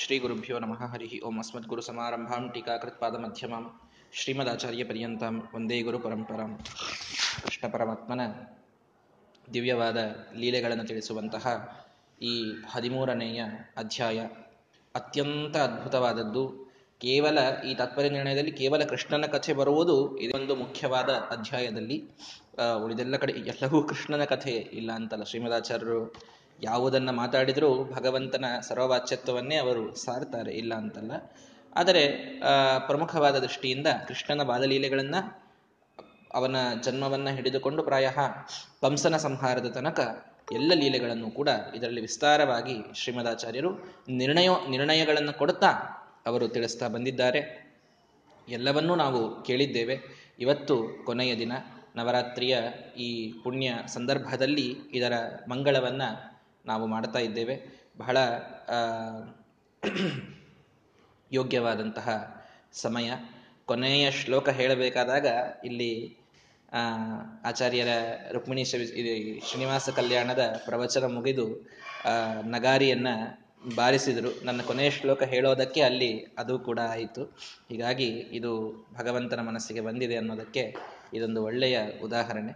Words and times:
ಶ್ರೀ 0.00 0.16
ಗುರುಭ್ಯೋ 0.18 0.58
ನಮಃ, 0.58 0.82
ಹರಿ 0.92 1.08
ಓಂ 1.20 1.38
ಅಸ್ಮದ್ಗುರು 1.38 1.82
ಸಮಾರಂಭಾಂ 1.82 2.44
ಟೀಕಾಕೃತ್ಪಾದ 2.54 3.14
ಮಧ್ಯಮಂ 3.16 3.64
ಶ್ರೀಮದಾಚಾರ್ಯ 4.12 4.84
ಪರ್ಯಂತಂ 4.84 5.34
ಒಂದೇ 5.54 5.78
ಗುರು 5.82 5.98
ಪರಂಪರಾಂ. 5.98 6.52
ಕೃಷ್ಣ 7.42 7.64
ಪರಮಾತ್ಮನ 7.70 8.22
ದಿವ್ಯವಾದ 9.54 9.98
ಲೀಲೆಗಳನ್ನು 10.36 10.86
ತಿಳಿಸುವಂತಹ 10.86 11.44
ಈ 12.22 12.32
ಹದಿಮೂರನೆಯ 12.70 13.42
ಅಧ್ಯಾಯ 13.76 14.20
ಅತ್ಯಂತ 14.94 15.56
ಅದ್ಭುತವಾದದ್ದು. 15.56 16.44
ಕೇವಲ 17.00 17.38
ಈ 17.68 17.74
ತಾತ್ಪರ್ಯ 17.74 18.10
ನಿರ್ಣಯದಲ್ಲಿ 18.10 18.52
ಕೇವಲ 18.52 18.82
ಕೃಷ್ಣನ 18.84 19.26
ಕಥೆ 19.26 19.52
ಬರುವುದು 19.52 19.98
ಇದೊಂದು 20.18 20.56
ಮುಖ್ಯವಾದ 20.56 21.10
ಅಧ್ಯಾಯದಲ್ಲಿ. 21.36 21.98
ಉಳಿದೆಲ್ಲ 22.84 23.16
ಕಡೆ 23.16 23.34
ಎಲ್ಲವೂ 23.52 23.78
ಕೃಷ್ಣನ 23.82 24.24
ಕಥೆ 24.24 24.56
ಇಲ್ಲ 24.80 24.90
ಅಂತಲ್ಲ. 24.92 25.24
ಶ್ರೀಮದಾಚಾರ್ಯರು 25.24 26.02
ಯಾವುದನ್ನ 26.62 27.10
ಮಾತಾಡಿದರೂ 27.10 27.84
ಭಗವಂತನ 27.84 28.44
ಸರ್ವವಾಚ್ಯತ್ವವನ್ನೇ 28.62 29.56
ಅವರು 29.56 29.94
ಸಾರ್ತಾರೆ 29.94 30.52
ಇಲ್ಲ 30.52 30.74
ಅಂತಲ್ಲ. 30.74 31.12
ಆದರೆ 31.76 32.02
ಪ್ರಮುಖವಾದ 32.86 33.38
ದೃಷ್ಟಿಯಿಂದ 33.38 33.86
ಕೃಷ್ಣನ 34.08 34.42
ಬಾಲಲೀಲೆಗಳನ್ನು, 34.42 35.20
ಅವನ 36.34 36.56
ಜನ್ಮವನ್ನು 36.82 37.34
ಹಿಡಿದುಕೊಂಡು 37.34 37.82
ಪ್ರಾಯ 37.82 38.10
ಕಂಸನ 38.82 39.16
ಸಂಹಾರದ 39.16 39.66
ತನಕ 39.66 40.24
ಎಲ್ಲ 40.52 40.72
ಲೀಲೆಗಳನ್ನು 40.74 41.30
ಕೂಡ 41.30 41.48
ಇದರಲ್ಲಿ 41.74 42.00
ವಿಸ್ತಾರವಾಗಿ 42.00 42.76
ಶ್ರೀಮದಾಚಾರ್ಯರು 42.94 43.70
ನಿರ್ಣಯ, 44.08 44.48
ನಿರ್ಣಯಗಳನ್ನು 44.70 45.32
ಕೊಡುತ್ತಾ 45.32 45.72
ಅವರು 46.26 46.48
ತಿಳಿಸ್ತಾ 46.48 46.88
ಬಂದಿದ್ದಾರೆ. 46.88 47.70
ಎಲ್ಲವನ್ನೂ 48.48 48.94
ನಾವು 48.94 49.42
ಕೇಳಿದ್ದೇವೆ. 49.42 50.00
ಇವತ್ತು 50.38 51.04
ಕೊನೆಯ 51.04 51.36
ದಿನ, 51.36 51.52
ನವರಾತ್ರಿಯ 51.96 52.58
ಈ 52.98 53.32
ಪುಣ್ಯ 53.44 53.74
ಸಂದರ್ಭದಲ್ಲಿ 53.86 54.76
ಇದರ 54.92 55.12
ಮಂಗಳವನ್ನ 55.48 56.02
ನಾವು 56.64 56.86
ಮಾಡ್ತಾ 56.86 57.18
ಇದ್ದೇವೆ. 57.18 57.56
ಬಹಳ 57.98 58.16
ಯೋಗ್ಯವಾದಂತಹ 61.32 62.08
ಸಮಯ. 62.72 63.10
ಕೊನೆಯ 63.66 64.10
ಶ್ಲೋಕ 64.10 64.48
ಹೇಳಬೇಕಾದಾಗ 64.48 65.26
ಇಲ್ಲಿ 65.64 65.92
ಆಚಾರ್ಯರ 67.44 67.88
ರುಕ್ಮಿಣಿ 68.32 68.64
ಶ್ರೀನಿವಾಸ 68.64 69.88
ಕಲ್ಯಾಣದ 69.88 70.42
ಪ್ರವಚನ 70.64 71.04
ಮುಗಿದು 71.14 71.46
ನಗಾರಿಯನ್ನ 72.44 73.08
ಬಾರಿಸಿದರು. 73.76 74.44
ನನ್ನ 74.44 74.60
ಕೊನೆಯ 74.62 74.90
ಶ್ಲೋಕ 74.90 75.22
ಹೇಳೋದಕ್ಕೆ 75.22 75.80
ಅಲ್ಲಿ 75.80 76.12
ಅದು 76.38 76.58
ಕೂಡ 76.58 76.78
ಆಯಿತು. 76.88 77.24
ಹೀಗಾಗಿ 77.68 78.08
ಇದು 78.38 78.52
ಭಗವಂತನ 78.94 79.40
ಮನಸ್ಸಿಗೆ 79.40 79.80
ಬಂದಿದೆ 79.80 80.16
ಅನ್ನೋದಕ್ಕೆ 80.16 80.64
ಇದೊಂದು 81.14 81.44
ಒಳ್ಳೆಯ 81.44 81.78
ಉದಾಹರಣೆ. 82.02 82.52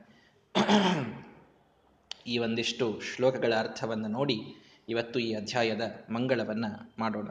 ಈ 2.27 2.39
ಒಂದಿಷ್ಟು 2.39 3.01
ಶ್ಲೋಕಗಳ 3.01 3.55
ಅರ್ಥವನ್ನು 3.59 4.09
ನೋಡಿ 4.09 4.41
ಇವತ್ತು 4.89 5.19
ಈ 5.21 5.35
ಅಧ್ಯಾಯದ 5.35 5.83
ಮಂಗಳವನ್ನು 6.11 6.93
ಮಾಡೋಣ. 6.99 7.29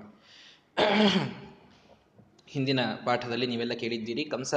ಹಿಂದಿನ 2.47 2.79
ಪಾಠದಲ್ಲಿ 3.05 3.47
ನೀವೆಲ್ಲ 3.47 3.73
ಕೇಳಿದ್ದೀರಿ, 3.73 4.23
ಕಂಸ 4.23 4.55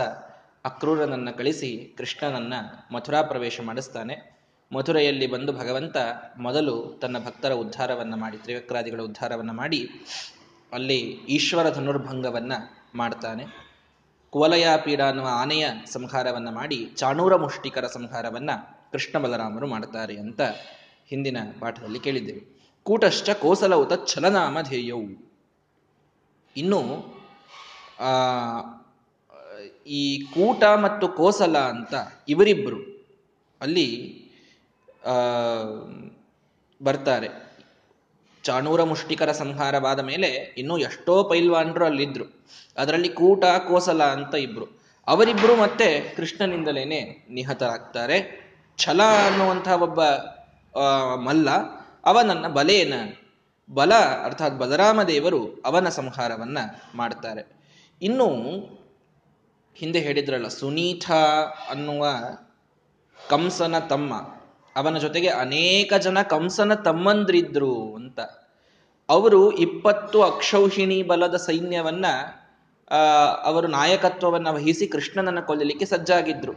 ಅಕ್ರೂರನನ್ನು 0.65 1.39
ಕಳಿಸಿ 1.39 1.95
ಕೃಷ್ಣನನ್ನ 1.99 2.55
ಮಥುರಾ 2.93 3.23
ಪ್ರವೇಶ 3.23 3.61
ಮಾಡಿಸ್ತಾನೆ. 3.61 4.37
ಮಥುರೆಯಲ್ಲಿ 4.73 5.27
ಬಂದು 5.27 5.53
ಭಗವಂತ 5.53 5.97
ಮೊದಲು 6.37 6.99
ತನ್ನ 7.03 7.19
ಭಕ್ತರ 7.19 7.53
ಉದ್ಧಾರವನ್ನು 7.53 8.17
ಮಾಡಿ, 8.17 8.39
ತ್ರಿವಕ್ರಾದಿಗಳ 8.39 9.01
ಉದ್ಧಾರವನ್ನು 9.01 9.53
ಮಾಡಿ 9.53 9.91
ಅಲ್ಲಿ 10.73 10.99
ಈಶ್ವರ 11.29 11.71
ಧನುರ್ಭಂಗವನ್ನ 11.71 12.53
ಮಾಡ್ತಾನೆ. 12.95 13.45
ಕುವಲಯಾಪೀಡ 14.31 15.01
ಅನ್ನುವ 15.01 15.27
ಆನೆಯ 15.31 15.69
ಸಂಹಾರವನ್ನು 15.87 16.51
ಮಾಡಿ, 16.51 16.91
ಚಾಣೂರ 16.97 17.37
ಮುಷ್ಟಿಕರ 17.37 17.87
ಸಂಹಾರವನ್ನ 17.87 18.51
ಕೃಷ್ಣ 18.93 19.19
ಬಲರಾಮರು 19.19 19.67
ಮಾಡ್ತಾರೆ 19.67 20.19
ಅಂತ 20.19 20.41
ಹಿಂದಿನ 21.07 21.37
ಪಾಠದಲ್ಲಿ 21.61 22.01
ಕೇಳಿದ್ದೇವೆ. 22.01 22.57
ಕೂಟಶ್ಚ 22.83 23.31
ಕೋಸಲೌತ 23.31 23.93
ಛಲನಾಮ 24.07 24.61
ಧ್ಯೇಯವು 24.61 25.27
ಇನ್ನು, 26.57 27.15
ಆ, 28.01 28.07
ಈ 29.87 30.21
ಕೂಟ 30.21 30.65
ಮತ್ತು 30.65 31.09
ಕೋಸಲ 31.09 31.59
ಅಂತ 31.59 31.95
ಇವರಿಬ್ಬರು 32.29 33.07
ಅಲ್ಲಿ 33.61 34.23
ಬರ್ತಾರೆ. 36.83 37.29
ಚಾಣೂರ 38.43 38.83
ಮುಷ್ಟಿಕರ 38.83 39.33
ಸಂಹಾರವಾದ 39.33 40.01
ಮೇಲೆ 40.01 40.55
ಇನ್ನೂ 40.59 40.79
ಎಷ್ಟೋ 40.79 41.25
ಪೈಲ್ವಾನರು 41.25 41.85
ಅಲ್ಲಿದ್ರು. 41.85 42.25
ಅದರಲ್ಲಿ 42.77 43.09
ಕೂಟ, 43.09 43.45
ಕೋಸಲ 43.45 44.03
ಅಂತ 44.03 44.35
ಇಬ್ರು. 44.35 44.67
ಅವರಿಬ್ರು 45.07 45.57
ಮತ್ತೆ 45.57 46.15
ಕೃಷ್ಣನಿಂದಲೇನೆ 46.17 47.27
ನಿಹತರಾಗ್ತಾರೆ. 47.31 48.46
ಛಲ 48.79 49.01
ಅನ್ನುವಂತಹ 49.27 49.83
ಒಬ್ಬ 49.83 50.01
ಮಲ್ಲ 51.15 51.51
ಅವನನ್ನ 52.05 52.47
ಬಲೇನ 52.49 52.95
ಬಲ 53.69 53.93
ಅರ್ಥಾತ್ 54.25 54.55
ಬಲರಾಮ 54.55 55.03
ದೇವರು 55.03 55.63
ಅವನ 55.67 55.89
ಸಂಹಾರವನ್ನ 55.89 56.59
ಮಾಡ್ತಾರೆ. 56.95 57.43
ಇನ್ನು 58.03 58.27
ಹಿಂದೆ 59.75 59.99
ಹೇಳಿದ್ರಲ್ಲ 59.99 60.49
ಸುನೀತ 60.49 61.11
ಅನ್ನುವ 61.71 62.07
ಕಂಸನ 63.29 63.79
ತಮ್ಮ. 63.79 64.15
ಅವನ 64.77 64.99
ಜೊತೆಗೆ 64.99 65.29
ಅನೇಕ 65.29 65.93
ಜನ 65.95 66.23
ಕಂಸನ 66.23 66.75
ತಮ್ಮಂದ್ರಿದ್ರು 66.75 67.95
ಅಂತ. 67.95 68.21
ಅವರು 69.09 69.53
ಇಪ್ಪತ್ತು 69.53 70.23
ಅಕ್ಷೌಹಿಣಿ 70.23 71.03
ಬಲದ 71.03 71.37
ಸೈನ್ಯವನ್ನ 71.37 72.07
ಅವರು 73.45 73.67
ನಾಯಕತ್ವವನ್ನ 73.67 74.49
ವಹಿಸಿ 74.49 74.87
ಕೃಷ್ಣನನ್ನ 74.87 75.41
ಕೊಲ್ಲಲಿಕ್ಕೆ 75.41 75.87
ಸಜ್ಜಾಗಿದ್ರು. 75.87 76.55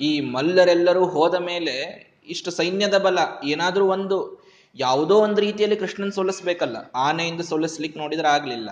ಈ 0.00 0.20
ಮಲ್ಲರೆಲ್ಲರೂ 0.20 1.06
ಹೋದ 1.06 1.34
ಮೇಲೆ 1.34 2.06
ಇಷ್ಟು 2.28 2.50
ಸೈನ್ಯದ 2.50 2.98
ಬಲ, 2.98 3.18
ಏನಾದರೂ 3.44 3.86
ಒಂದು, 3.86 4.46
ಯಾವುದೋ 4.74 5.16
ಒಂದು 5.16 5.40
ರೀತಿಯಲ್ಲಿ 5.40 5.76
ಕೃಷ್ಣನ್ 5.76 6.12
ಸೋಲಿಸ್ಬೇಕಲ್ಲ, 6.12 6.76
ಆನೆಯಿಂದ 6.94 7.40
ಸೋಲಿಸ್ಲಿಕ್ಕೆ 7.40 8.00
ನೋಡಿದ್ರೆ 8.00 8.28
ಆಗಲಿಲ್ಲ. 8.28 8.70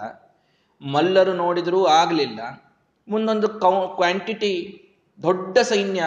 ಮಲ್ಲರು 0.82 1.32
ನೋಡಿದರೂ 1.32 1.84
ಆಗಲಿಲ್ಲ. 1.84 2.40
ಮುಂದೊಂದು 3.08 3.48
ಕೌ 3.48 3.88
ಕ್ವಾಂಟಿಟಿ 3.88 4.80
ದೊಡ್ಡ 5.22 5.58
ಸೈನ್ಯ 5.58 6.04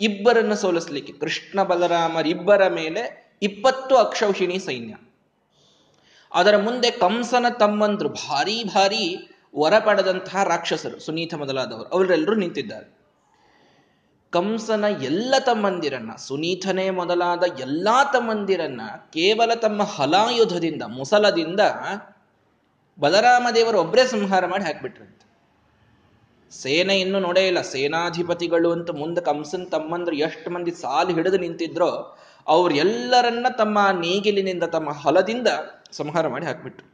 ಇಬ್ಬರನ್ನು 0.00 0.56
ಸೋಲಿಸ್ಲಿಕ್ಕೆ, 0.56 1.12
ಕೃಷ್ಣ 1.12 1.62
ಬಲರಾಮರಿಬ್ಬರ 1.62 2.68
ಮೇಲೆ 2.68 3.32
ಇಪ್ಪತ್ತು 3.42 3.96
ಅಕ್ಷೌಹಿಣಿ 3.96 4.58
ಸೈನ್ಯ. 4.58 4.94
ಅದರ 6.34 6.56
ಮುಂದೆ 6.56 6.90
ಕಂಸನ 6.90 7.46
ತಮ್ಮಂದ್ರು, 7.48 8.08
ಭಾರಿ 8.08 8.64
ಭಾರಿ 8.64 9.28
ವರ 9.58 9.78
ಪಡೆದಂತಹ 9.78 10.44
ರಾಕ್ಷಸರು, 10.44 11.00
ಸುನೀತ 11.00 11.34
ಮೊದಲಾದವರು, 11.34 11.84
ಅವರೆಲ್ಲರೂ 11.84 12.34
ನಿಂತಿದ್ದಾರೆ. 12.34 13.01
ಕಂಸನ 14.32 14.84
ಎಲ್ಲ 14.84 15.34
ತಮ್ಮಂದಿರನ್ನ 15.38 16.14
ಸುನೀತನೇ 16.16 16.90
ಮೊದಲಾದ 16.90 17.42
ಎಲ್ಲಾ 17.60 18.04
ತಮ್ಮಂದಿರನ್ನ, 18.04 18.80
ಕೇವಲ 19.12 19.54
ತಮ್ಮ 19.54 19.82
ಹಲಾಯುಧದಿಂದ, 19.82 20.82
ಮುಸಲದಿಂದ 20.82 21.60
ಬಲರಾಮ 23.00 23.46
ದೇವರು 23.54 23.80
ಒಬ್ಬರೇ 23.80 24.06
ಸಂಹಾರ 24.06 24.46
ಮಾಡಿ 24.46 24.64
ಹಾಕ್ಬಿಟ್ರಂತೆ. 24.64 25.26
ಸೇನೆ 26.50 27.00
ಇನ್ನು 27.00 27.20
ನೋಡೇ 27.20 27.46
ಇಲ್ಲ, 27.46 27.60
ಸೇನಾಧಿಪತಿಗಳು 27.60 28.72
ಅಂತ 28.72 28.90
ಮುಂದೆ 28.90 29.20
ಕಂಸನ್ 29.20 29.70
ತಮ್ಮಂದ್ರು 29.70 30.16
ಎಷ್ಟು 30.16 30.50
ಮಂದಿ 30.50 30.70
ಸಾಲು 30.70 31.14
ಹಿಡಿದು 31.14 31.38
ನಿಂತಿದ್ರೋ, 31.38 32.16
ಅವ್ರೆಲ್ಲರನ್ನ 32.46 33.46
ತಮ್ಮ 33.58 33.78
ನೇಗಿಲಿನಿಂದ, 34.00 34.62
ತಮ್ಮ 34.62 34.90
ಹಲದಿಂದ 34.92 35.48
ಸಂಹಾರ 35.92 36.28
ಮಾಡಿ 36.28 36.46
ಹಾಕ್ಬಿಟ್ರು. 36.46 36.86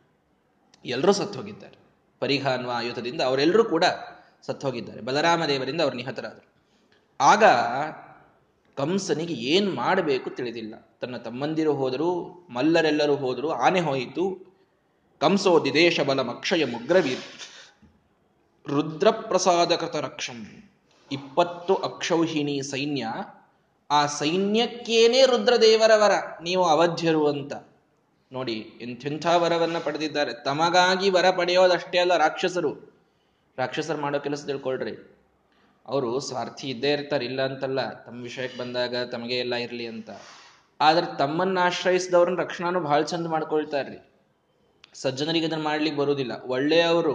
ಎಲ್ಲರೂ 0.84 1.12
ಸತ್ತು 1.12 1.38
ಹೋಗಿದ್ದಾರೆ 1.38 1.78
ಪರಿಹಾನ್ವ 2.20 2.70
ಆಯುಧದಿಂದ 2.74 3.20
ಅವರೆಲ್ಲರೂ 3.20 3.64
ಕೂಡ 3.64 3.84
ಸತ್ತು 4.42 4.66
ಹೋಗಿದ್ದಾರೆ 4.66 5.00
ಬಲರಾಮ 5.00 5.44
ದೇವರಿಂದ 5.44 5.80
ಅವರು 5.80 5.96
ನಿಹತರಾದರು. 5.96 6.57
ಆಗ 7.20 7.44
ಕಂಸನಿಗೆ 8.76 9.34
ಏನ್ 9.34 9.74
ಮಾಡಬೇಕು 9.74 10.30
ತಿಳಿದಿಲ್ಲ. 10.30 10.74
ತನ್ನ 11.00 11.16
ತಮ್ಮಂದಿರು 11.16 11.74
ಹೋದರು, 11.74 12.24
ಮಲ್ಲರೆಲ್ಲರೂ 12.50 13.16
ಹೋದರು 13.16 13.50
ಆನೆ 13.50 13.80
ಹೋಯಿತು. 13.80 14.56
ಕಂಸೋ 15.20 15.64
ದಿದೇಶ 15.64 16.00
ಬಲ 16.00 16.20
ಮಕ್ಷಯ 16.20 16.64
ಮುಗ್ರವೀರ್. 16.64 17.20
ರುದ್ರಪ್ರಸಾದಕೃತ 18.68 19.96
ರಕ್ಷಂ 19.96 20.70
ಇಪ್ಪತ್ತು 21.12 21.74
ಅಕ್ಷೌಹಿಣಿ 21.74 22.62
ಸೈನ್ಯ. 22.62 23.06
ಆ 23.90 24.06
ಸೈನ್ಯಕ್ಕೇನೆ 24.06 25.26
ರುದ್ರದೇವರ 25.26 25.90
ವರ 25.96 26.10
ನೀವು 26.42 26.64
ಅವಧ್ಯರು 26.64 27.28
ಅಂತ. 27.28 27.52
ನೋಡಿ, 28.32 28.78
ಎಂಥೆಂಥ 28.80 29.26
ವರವನ್ನ 29.26 29.78
ಪಡೆದಿದ್ದಾರೆ. 29.78 30.44
ತಮಗಾಗಿ 30.44 31.10
ವರ 31.10 31.30
ಪಡೆಯೋದಷ್ಟೇ 31.30 31.98
ಅಲ್ಲ 31.98 32.16
ರಾಕ್ಷಸರು. 32.16 33.00
ರಾಕ್ಷಸರು 33.58 33.98
ಮಾಡೋ 33.98 34.18
ಕೆಲಸ 34.18 34.44
ತಿಳ್ಕೊಳ್ರಿ. 34.44 35.17
ಅವರು 35.88 36.20
ಸ್ವಾರ್ಥಿ 36.20 36.68
ಇದ್ದೇ 36.68 36.90
ಇರ್ತಾರೆ, 36.90 37.24
ಇಲ್ಲ 37.24 37.44
ಅಂತಲ್ಲ, 37.44 37.90
ತಮ್ಮ 37.90 38.22
ವಿಷಯಕ್ಕೆ 38.22 38.58
ಬಂದಾಗ 38.58 38.96
ತಮಗೆ 39.10 39.38
ಎಲ್ಲ 39.38 39.54
ಇರಲಿ 39.54 39.86
ಅಂತ. 39.86 40.10
ಆದ್ರೆ 40.80 41.18
ತಮ್ಮನ್ನ 41.18 41.58
ಆಶ್ರಯಿಸಿದವ್ರನ್ನ 41.58 42.40
ರಕ್ಷಣಾನು 42.40 42.80
ಬಹಳ 42.80 43.02
ಚಂದ 43.02 43.26
ಮಾಡ್ಕೊಳ್ತಾರ್ರಿ. 43.26 44.10
ಸಜ್ಜನರಿಗೆ 44.94 45.46
ಅದನ್ನ 45.46 45.62
ಮಾಡ್ಲಿಕ್ಕೆ 45.62 46.00
ಬರುವುದಿಲ್ಲ 46.00 46.42
ಒಳ್ಳೆಯವರು 46.44 47.14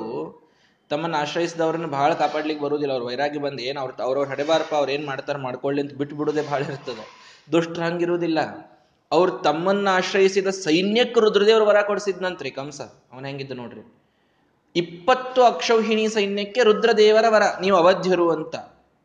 ತಮ್ಮನ್ನ 0.89 1.15
ಆಶ್ರಯಿಸಿದವ್ರನ್ನ 1.15 1.85
ಬಹಳ 1.85 2.13
ಕಾಪಾಡ್ಲಿಕ್ಕೆ 2.13 2.65
ಬರುವುದಿಲ್ಲ 2.65 2.93
ಅವ್ರು 2.93 3.07
ವೈರಾಗಿ 3.07 3.39
ಬಂದು 3.39 3.63
ಏನ್ 3.63 3.77
ಅವ್ರ 3.77 3.91
ಅವ್ರವ್ರ 4.03 4.27
ಹಡೆಬಾರಪ್ಪ 4.27 4.75
ಅವ್ರು 4.75 4.91
ಏನ್ 4.91 5.05
ಮಾಡ್ತಾರೆ 5.05 5.39
ಮಾಡ್ಕೊಳ್ಳಿ 5.39 5.81
ಅಂತ 5.81 5.93
ಬಿಟ್ಟು 5.93 6.15
ಬಿಡುದೆ 6.15 6.41
ಬಹಳ 6.41 6.61
ಇರ್ತದೆ. 6.61 7.07
ದುಷ್ಟ್ರ 7.51 7.83
ಹಂಗಿರುವುದಿಲ್ಲ 7.83 8.39
ಅವ್ರು 9.11 9.31
ತಮ್ಮನ್ನ 9.31 9.87
ಆಶ್ರಯಿಸಿದ 9.87 10.47
ಸೈನ್ಯಕ್ಕೆ 10.47 11.19
ರುದ್ರದೇವ್ರ 11.19 11.63
ವರ 11.63 11.81
ಕೊಡಿಸಿದ್ನಂತ್ರಿ 11.81 12.51
ಕಂಸ. 12.51 12.81
ಅವನ 12.81 13.25
ಹೆಂಗಿದ್ದ 13.25 13.51
ನೋಡ್ರಿ. 13.51 14.02
ಇಪ್ಪತ್ತು 14.75 15.43
ಅಕ್ಷೌಹಿಣಿ 15.43 16.09
ಸೈನ್ಯಕ್ಕೆ 16.09 16.63
ರುದ್ರದೇವರ 16.63 17.25
ವರ. 17.29 17.41
ನೀವು 17.61 17.77
ಅವಧ್ಯರು 17.77 18.31
ಅಂತ. 18.31 18.55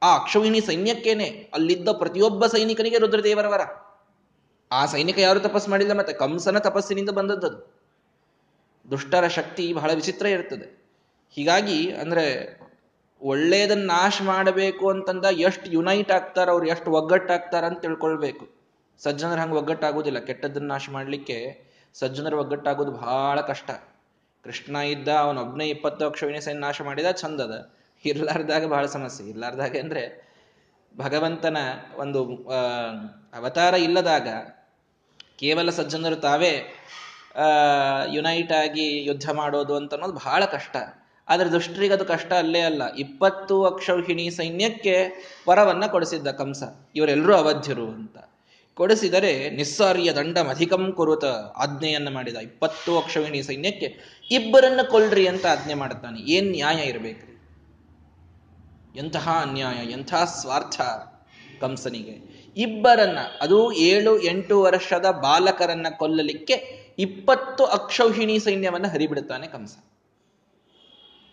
ಆ 0.02 0.14
ಅಕ್ಷೌಹಿಣಿ 0.14 0.60
ಸೈನ್ಯಕ್ಕೇನೆ? 0.60 1.50
ಅಲ್ಲಿದ್ದ 1.54 1.88
ಪ್ರತಿಯೊಬ್ಬ 1.88 2.46
ಸೈನಿಕನಿಗೆ 2.46 2.98
ರುದ್ರದೇವರ 2.98 3.46
ವರ. 3.46 3.60
ಆ 4.72 4.86
ಸೈನಿಕ 4.86 5.18
ಯಾರು 5.18 5.40
ತಪಸ್ 5.40 5.68
ಮಾಡಿಲ್ಲ 5.68 5.92
ಮತ್ತೆ? 5.92 6.12
ಕಂಸನ 6.12 6.58
ತಪಸ್ಸಿನಿಂದ 6.58 7.10
ಬಂದದ್ದು 7.10 7.78
ದುಷ್ಟರ 8.90 9.28
ಶಕ್ತಿ 9.28 9.72
ಬಹಳ 9.72 9.92
ವಿಚಿತ್ರ 9.92 10.26
ಇರ್ತದೆ. 10.26 10.84
ಹೀಗಾಗಿ 11.30 11.92
ಅಂದ್ರೆ 11.92 12.58
ಒಳ್ಳೆಯದನ್ನ 13.22 13.86
ನಾಶ 13.86 14.22
ಮಾಡಬೇಕು 14.24 14.90
ಅಂತಂದ 14.90 15.24
ಎಷ್ಟು 15.24 15.70
ಯುನೈಟ್ 15.70 16.12
ಆಗ್ತಾರ 16.12 16.50
ಅವ್ರು, 16.50 16.66
ಎಷ್ಟು 16.66 16.90
ಒಗ್ಗಟ್ಟಾಗ್ತಾರ 16.90 17.64
ಅಂತ 17.64 17.78
ತಿಳ್ಕೊಳ್ಬೇಕು. 17.78 18.48
ಸಜ್ಜನರ 18.98 19.38
ಹಂಗೆ 19.38 19.56
ಒಗ್ಗಟ್ಟಾಗೋದಿಲ್ಲ. 19.56 20.18
ಕೆಟ್ಟದ್ದನ್ನ 20.18 20.68
ನಾಶ 20.68 20.88
ಮಾಡಲಿಕ್ಕೆ 20.92 21.62
ಸಜ್ಜನರು 21.94 22.38
ಒಗ್ಗಟ್ಟಾಗೋದು 22.38 22.90
ಬಹಳ 22.90 23.40
ಕಷ್ಟ. 23.40 23.70
ಕೃಷ್ಣ 24.44 24.76
ಇದ್ದ 24.76 25.08
ಅವನೊಬ್ನೇ 25.08 25.66
ಇಪ್ಪತ್ತು 25.68 26.06
ಅಕ್ಷವಿನ 26.06 26.38
ಸೈನ್ಯ 26.38 26.60
ನಾಶ 26.60 26.82
ಮಾಡಿದ, 26.82 27.10
ಚಂದದ. 27.10 27.72
ಇರ್ಲಾರ್ದಾಗ 28.04 28.66
ಬಹಳ 28.66 28.86
ಸಮಸ್ಯೆ. 28.86 29.26
ಇರ್ಲಾರ್ದಾಗ 29.26 29.76
ಅಂದ್ರೆ 29.82 30.28
ಭಗವಂತನ 30.96 31.56
ಒಂದು 31.96 32.20
ಅವತಾರ 33.34 33.74
ಇಲ್ಲದಾಗ 33.74 34.28
ಕೇವಲ 35.38 35.70
ಸಜ್ಜನರು 35.70 36.16
ತಾವೇ 36.16 36.52
ಯುನೈಟ್ 38.12 38.52
ಆಗಿ 38.52 39.04
ಯುದ್ಧ 39.04 39.30
ಮಾಡೋದು 39.30 39.76
ಅಂತ 39.76 39.94
ಅನ್ನೋದು 39.94 40.12
ಬಹಳ 40.12 40.44
ಕಷ್ಟ. 40.44 40.76
ಆದ್ರೆ 41.28 41.50
ದುಷ್ಟರಿಗೆ 41.52 41.94
ಅದು 41.94 42.04
ಕಷ್ಟ 42.04 42.32
ಅಲ್ಲೇ 42.32 42.60
ಅಲ್ಲ. 42.60 42.94
ಇಪ್ಪತ್ತು 42.94 43.64
ಅಕ್ಷೌಹಿಣಿ 43.64 44.30
ಸೈನ್ಯಕ್ಕೆ 44.30 44.94
ವರವನ್ನ 45.48 45.86
ಕೊಡಿಸಿದ್ದ 45.86 46.30
ಕಂಸ. 46.30 46.62
ಇವರೆಲ್ಲರೂ 46.96 47.34
ಅವಧ್ಯರು 47.34 47.86
ಅಂತ. 47.86 48.16
ಕೊಡಿಸಿದರೆ 48.78 49.50
ನಿಸ್ಸಾರಿಯ 49.50 50.12
ದಂಡಂ 50.12 50.48
ಅಧಿಕಂ 50.48 50.92
ಕುರುತ 50.92 51.24
ಆಜ್ಞೆಯನ್ನು 51.56 52.10
ಮಾಡಿದ 52.10 52.36
ಇಪ್ಪತ್ತು 52.36 52.98
ಅಕ್ಷವಿಣಿ 52.98 53.42
ಸೈನ್ಯಕ್ಕೆ 53.42 53.96
ಇಬ್ಬರನ್ನ 54.30 54.80
ಕೊಲ್ರಿ 54.90 55.26
ಅಂತ 55.26 55.46
ಆಜ್ಞೆ 55.46 55.74
ಮಾಡುತ್ತಾನೆ. 55.74 56.20
ಏನ್ 56.20 56.50
ನ್ಯಾಯ 56.50 56.84
ಇರಬೇಕ್ರಿ 56.84 57.34
ಎಂತಹ 58.96 59.28
ಅನ್ಯಾಯ 59.42 59.92
ಎಂತಹ 59.92 60.24
ಸ್ವಾರ್ಥ 60.24 60.80
ಕಂಸನಿಗೆ? 61.60 62.38
ಇಬ್ಬರನ್ನ, 62.56 63.18
ಅದು 63.40 63.72
ಏಳು 63.72 64.20
ಎಂಟು 64.20 64.60
ವರ್ಷದ 64.60 65.06
ಬಾಲಕರನ್ನ 65.10 65.86
ಕೊಲ್ಲಲಿಕ್ಕೆ 65.96 66.54
ಇಪ್ಪತ್ತು 66.98 67.64
ಅಕ್ಷೌಹಿಣಿ 67.64 68.38
ಸೈನ್ಯವನ್ನ 68.38 68.86
ಹರಿಬಿಡುತ್ತಾನೆ 68.86 69.46
ಕಂಸ. 69.46 69.76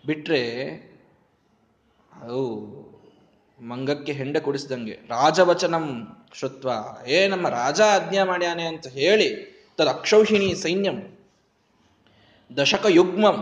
ಬಿಟ್ರೆ, 0.06 0.42
ಅವು 2.22 2.76
ಮಂಗಕ್ಕೆ 3.60 4.12
ಹೆಂಡ 4.12 4.36
ಕುಡಿಸಿದಂಗೆ 4.36 4.92
ರಾಜವಚನಂ 4.92 6.16
ಶುತ್ವ 6.40 6.68
ಏ, 7.06 7.28
ನಮ್ಮ 7.28 7.48
ರಾಜ 7.48 7.80
ಆಜ್ಞೆ 7.80 8.22
ಮಾಡ್ಯಾನೆ 8.22 8.64
ಅಂತ 8.66 8.86
ಹೇಳಿ 8.86 9.28
ತದ 9.78 9.88
ಅಕ್ಷೌಹಿಣಿ 9.88 10.54
ಸೈನ್ಯಂ. 10.54 10.98
ದಶಕ 12.56 12.84
ಯುಗ್ಮಂ 12.88 13.38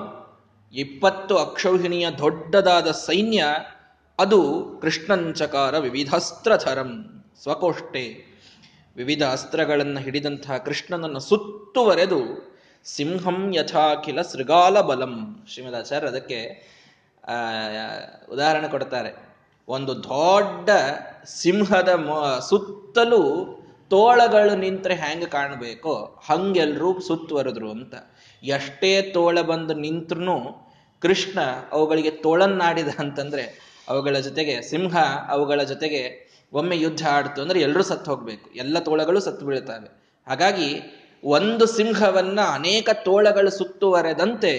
ಇಪ್ಪತ್ತು 0.75 1.35
ಅಕ್ಷೌಹಿಣಿಯ 1.37 2.07
ದೊಡ್ಡದಾದ 2.11 2.91
ಸೈನ್ಯ, 2.91 3.45
ಅದು 4.19 4.41
ಕೃಷ್ಣಂಚಕಾರ 4.83 5.79
ವಿವಿಧಾಸ್ತ್ರಧರಂ 5.79 6.91
ಸ್ವಕೋಷ್ಠೆ 7.43 8.05
ವಿವಿಧ 8.97 9.23
ಅಸ್ತ್ರಗಳನ್ನು 9.33 10.01
ಹಿಡಿದಂತಹ 10.01 10.57
ಕೃಷ್ಣನನ್ನು 10.57 11.21
ಸುತ್ತುವರೆದು 11.21 12.21
ಸಿಂಹಂ 12.85 13.39
ಯಥಾಖಿಲ 13.55 14.21
ಸೃಗಾಲ 14.23 14.81
ಬಲಂ 14.81 15.15
ಶ್ರೀಮದಾಚಾರ್ಯ 15.53 16.07
ಅದಕ್ಕೆ 16.07 16.41
ಉದಾಹರಣೆ 18.29 18.69
ಕೊಡ್ತಾರೆ. 18.69 19.34
ಒಂದು 19.69 20.05
ದೊಡ್ಡ 20.05 20.71
ಸಿಂಹದ 21.25 21.89
ಸುತ್ತಲೂ 22.49 23.21
ತೋಳಗಳು 23.91 24.57
ನಿಂತರೆ 24.57 24.95
ಹೆಂಗೆ 24.95 25.27
ಕಾಣಬೇಕೋ? 25.27 26.21
ಹಂಗೆಲ್ರೂ 26.27 27.01
ಸುತ್ತುವರೆದ್ರು 27.01 27.71
ಅಂತ. 27.71 27.95
ಎಷ್ಟೇ 28.43 29.03
ತೋಳ 29.03 29.41
ಬಂದು 29.41 29.75
ನಿಂತ್ರೂ 29.75 30.71
ಕೃಷ್ಣ 31.01 31.39
ಅವುಗಳಿಗೆ 31.73 32.11
ತೋಳನ್ನಾಡಿದ 32.11 32.89
ಅಂತಂದ್ರೆ 32.99 33.75
ಅವುಗಳ 33.89 34.19
ಜೊತೆಗೆ, 34.19 34.63
ಸಿಂಹ 34.63 34.97
ಅವುಗಳ 35.29 35.63
ಜೊತೆಗೆ 35.63 36.25
ಒಮ್ಮೆ 36.53 36.77
ಯುದ್ಧ 36.77 37.07
ಆಡ್ತು 37.11 37.43
ಅಂದ್ರೆ 37.43 37.61
ಎಲ್ಲರೂ 37.61 37.83
ಸತ್ತು 37.83 38.11
ಹೋಗ್ಬೇಕು. 38.11 38.51
ಎಲ್ಲ 38.51 38.79
ತೋಳಗಳು 38.79 39.21
ಸತ್ತು 39.21 39.47
ಬೀಳ್ತವೆ. 39.47 40.03
ಹಾಗಾಗಿ 40.27 40.81
ಒಂದು 41.25 41.67
ಸಿಂಹವನ್ನ 41.67 42.41
ಅನೇಕ 42.41 42.91
ತೋಳಗಳು 43.05 43.51
ಸುತ್ತುವರೆದಂತೆ, 43.51 44.53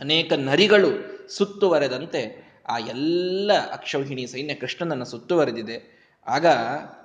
ಅನೇಕ 0.00 0.32
ನರಿಗಳು 0.32 0.90
ಸುತ್ತುವರೆದಂತೆ 1.36 2.49
ಆ 2.68 2.78
ಎಲ್ಲ 2.78 3.72
ಅಕ್ಷೌಹಿಣಿ 3.72 4.26
ಸೈನ್ಯ 4.26 4.54
ಕೃಷ್ಣನನ್ನು 4.54 5.04
ಸುತ್ತುವರೆದಿದೆ. 5.04 6.00
ಆಗ 6.26 6.46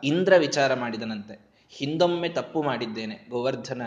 ಇಂದ್ರ 0.04 0.34
ವಿಚಾರ 0.38 0.74
ಮಾಡಿದನಂತೆ. 0.74 1.40
ಹಿಂದೊಮ್ಮೆ 1.69 2.30
ತಪ್ಪು 2.30 2.63
ಮಾಡಿದ್ದೇನೆ. 2.63 3.28
ಗೋವರ್ಧನ 3.30 3.81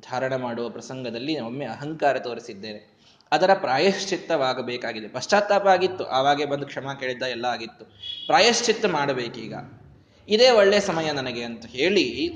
ಧಾರಣ 0.00 0.36
ಮಾಡುವ 0.36 0.68
ಪ್ರಸಂಗದಲ್ಲಿ 0.68 1.40
ಒಮ್ಮೆ 1.40 1.64
ಅಹಂಕಾರ 1.64 2.18
ತೋರಿಸಿದ್ದೇನೆ. 2.18 2.98
ಅದರ 3.32 3.54
ಪ್ರಾಯಶ್ಚಿತ್ತವಾಗಬೇಕಾಗಿದೆ. 3.54 5.08
ಪಶ್ಚಾತ್ತಾಪ 5.08 5.66
ಆಗಿತ್ತು. 5.66 6.04
ಆವಾಗೆ 6.04 6.44
ಬಂದು 6.44 6.66
ಕ್ಷಮಾ 6.66 6.94
ಕೇಳಿದ್ದ 6.94 7.22
ಎಲ್ಲ 7.22 7.44
ಆಗಿತ್ತು. 7.44 7.84
ಪ್ರಾಯಶ್ಚಿತ್ತ 8.26 8.86
ಮಾಡಬೇಕೀಗ. 8.86 9.54
ಇದೇ 10.28 10.50
ಒಳ್ಳೆ 10.50 10.80
ಸಮಯ 10.80 11.12
ನನಗೆ 11.12 11.42
ಅಂತ 11.42 11.66
ಹೇಳಿ 11.66 12.28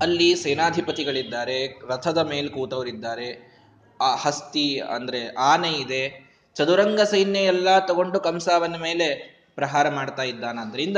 ಅಲ್ಲಿ 0.00 0.36
ಸೇನಾಧಿಪತಿಗಳಿದ್ದಾರೆ. 0.36 1.80
ರಥದ 1.88 2.18
ಮೇಲ್ 2.18 2.50
ಕೂತವರಿದ್ದಾರೆ. 2.50 3.56
ಆ 4.00 4.16
ಹಸ್ತಿ 4.16 4.80
ಅಂದ್ರೆ 4.80 5.34
ಆನೆ 5.34 5.72
ಇದೆ. 5.72 6.25
ಚದುರಂಗ 6.56 7.00
ಸೈನ್ಯ 7.00 7.40
ಎಲ್ಲ 7.40 7.78
ತಗೊಂಡು 7.78 8.20
ಕಂಸಾವನ 8.20 8.76
ಮೇಲೆ 8.76 9.36
ಪ್ರಹಾರ 9.54 9.88
ಮಾಡ್ತಾ 9.88 10.22
ಇದ್ದಾನಾದ್ರಿಂದ 10.22 10.96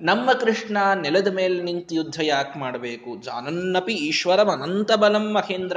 ನಮ್ಮ 0.00 0.32
ಕೃಷ್ಣ 0.32 0.76
ನೆಲದ 0.94 1.28
ಮೇಲೆ 1.34 1.62
ನಿಂತು 1.62 1.94
ಯುದ್ಧ 1.94 2.20
ಯಾಕೆ 2.22 2.58
ಮಾಡಬೇಕು? 2.58 3.22
ಜಾನನ್ನಪಿ 3.22 3.92
ಈಶ್ವರಂ 3.92 4.48
ಅನಂತ 4.48 4.92
ಬಲಂ 4.92 5.32
ಮಹೇಂದ್ರ. 5.32 5.76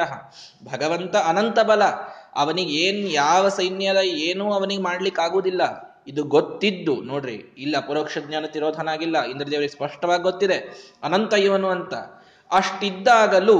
ಭಗವಂತ 0.72 1.16
ಅನಂತ 1.16 1.60
ಬಲ. 1.60 1.84
ಅವನಿಗೆ 2.36 2.74
ಏನ್ 2.74 3.12
ಯಾವ 3.12 3.50
ಸೈನ್ಯದ 3.50 3.98
ಏನೂ 3.98 4.54
ಅವನಿಗೆ 4.54 4.82
ಮಾಡ್ಲಿಕ್ಕೆ 4.82 5.22
ಆಗುದಿಲ್ಲ. 5.22 5.62
ಇದು 6.08 6.24
ಗೊತ್ತಿದ್ದು. 6.24 7.02
ನೋಡ್ರಿ, 7.02 7.56
ಇಲ್ಲ 7.58 7.80
ಪರೋಕ್ಷ 7.80 8.18
ಜ್ಞಾನ 8.18 8.46
ತಿರೋಧನಾಗಿಲ್ಲ. 8.46 9.24
ಇಂದ್ರದೇವರಿಗೆ 9.24 9.74
ಸ್ಪಷ್ಟವಾಗಿ 9.74 10.24
ಗೊತ್ತಿದೆ. 10.24 10.58
ಅನಂತ 11.04 11.34
ಇವನು 11.34 11.70
ಅಂತ. 11.70 11.94
ಅಷ್ಟಿದ್ದಾಗಲೂ 12.52 13.58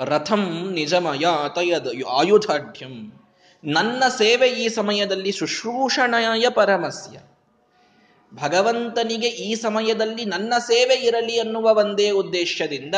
ರಥಂ 0.00 0.70
ನಿಜಮಯ 0.72 1.26
ತಯದ 1.54 1.86
ಆಯುಧಾಢ್ಯಂ. 2.08 3.22
ನನ್ನ 3.66 4.02
ಸೇವೆ 4.08 4.48
ಈ 4.48 4.68
ಸಮಯದಲ್ಲಿ 4.68 5.32
ಶುಶ್ರೂಷಣಯ 5.32 6.48
ಪರಮಸ್ಯ. 6.48 7.18
ಭಗವಂತನಿಗೆ 8.42 9.28
ಈ 9.28 9.54
ಸಮಯದಲ್ಲಿ 9.54 10.24
ನನ್ನ 10.24 10.54
ಸೇವೆ 10.58 10.94
ಇರಲಿ 10.94 11.40
ಅನ್ನುವ 11.40 11.74
ಒಂದೇ 11.74 12.10
ಉದ್ದೇಶದಿಂದ 12.10 12.94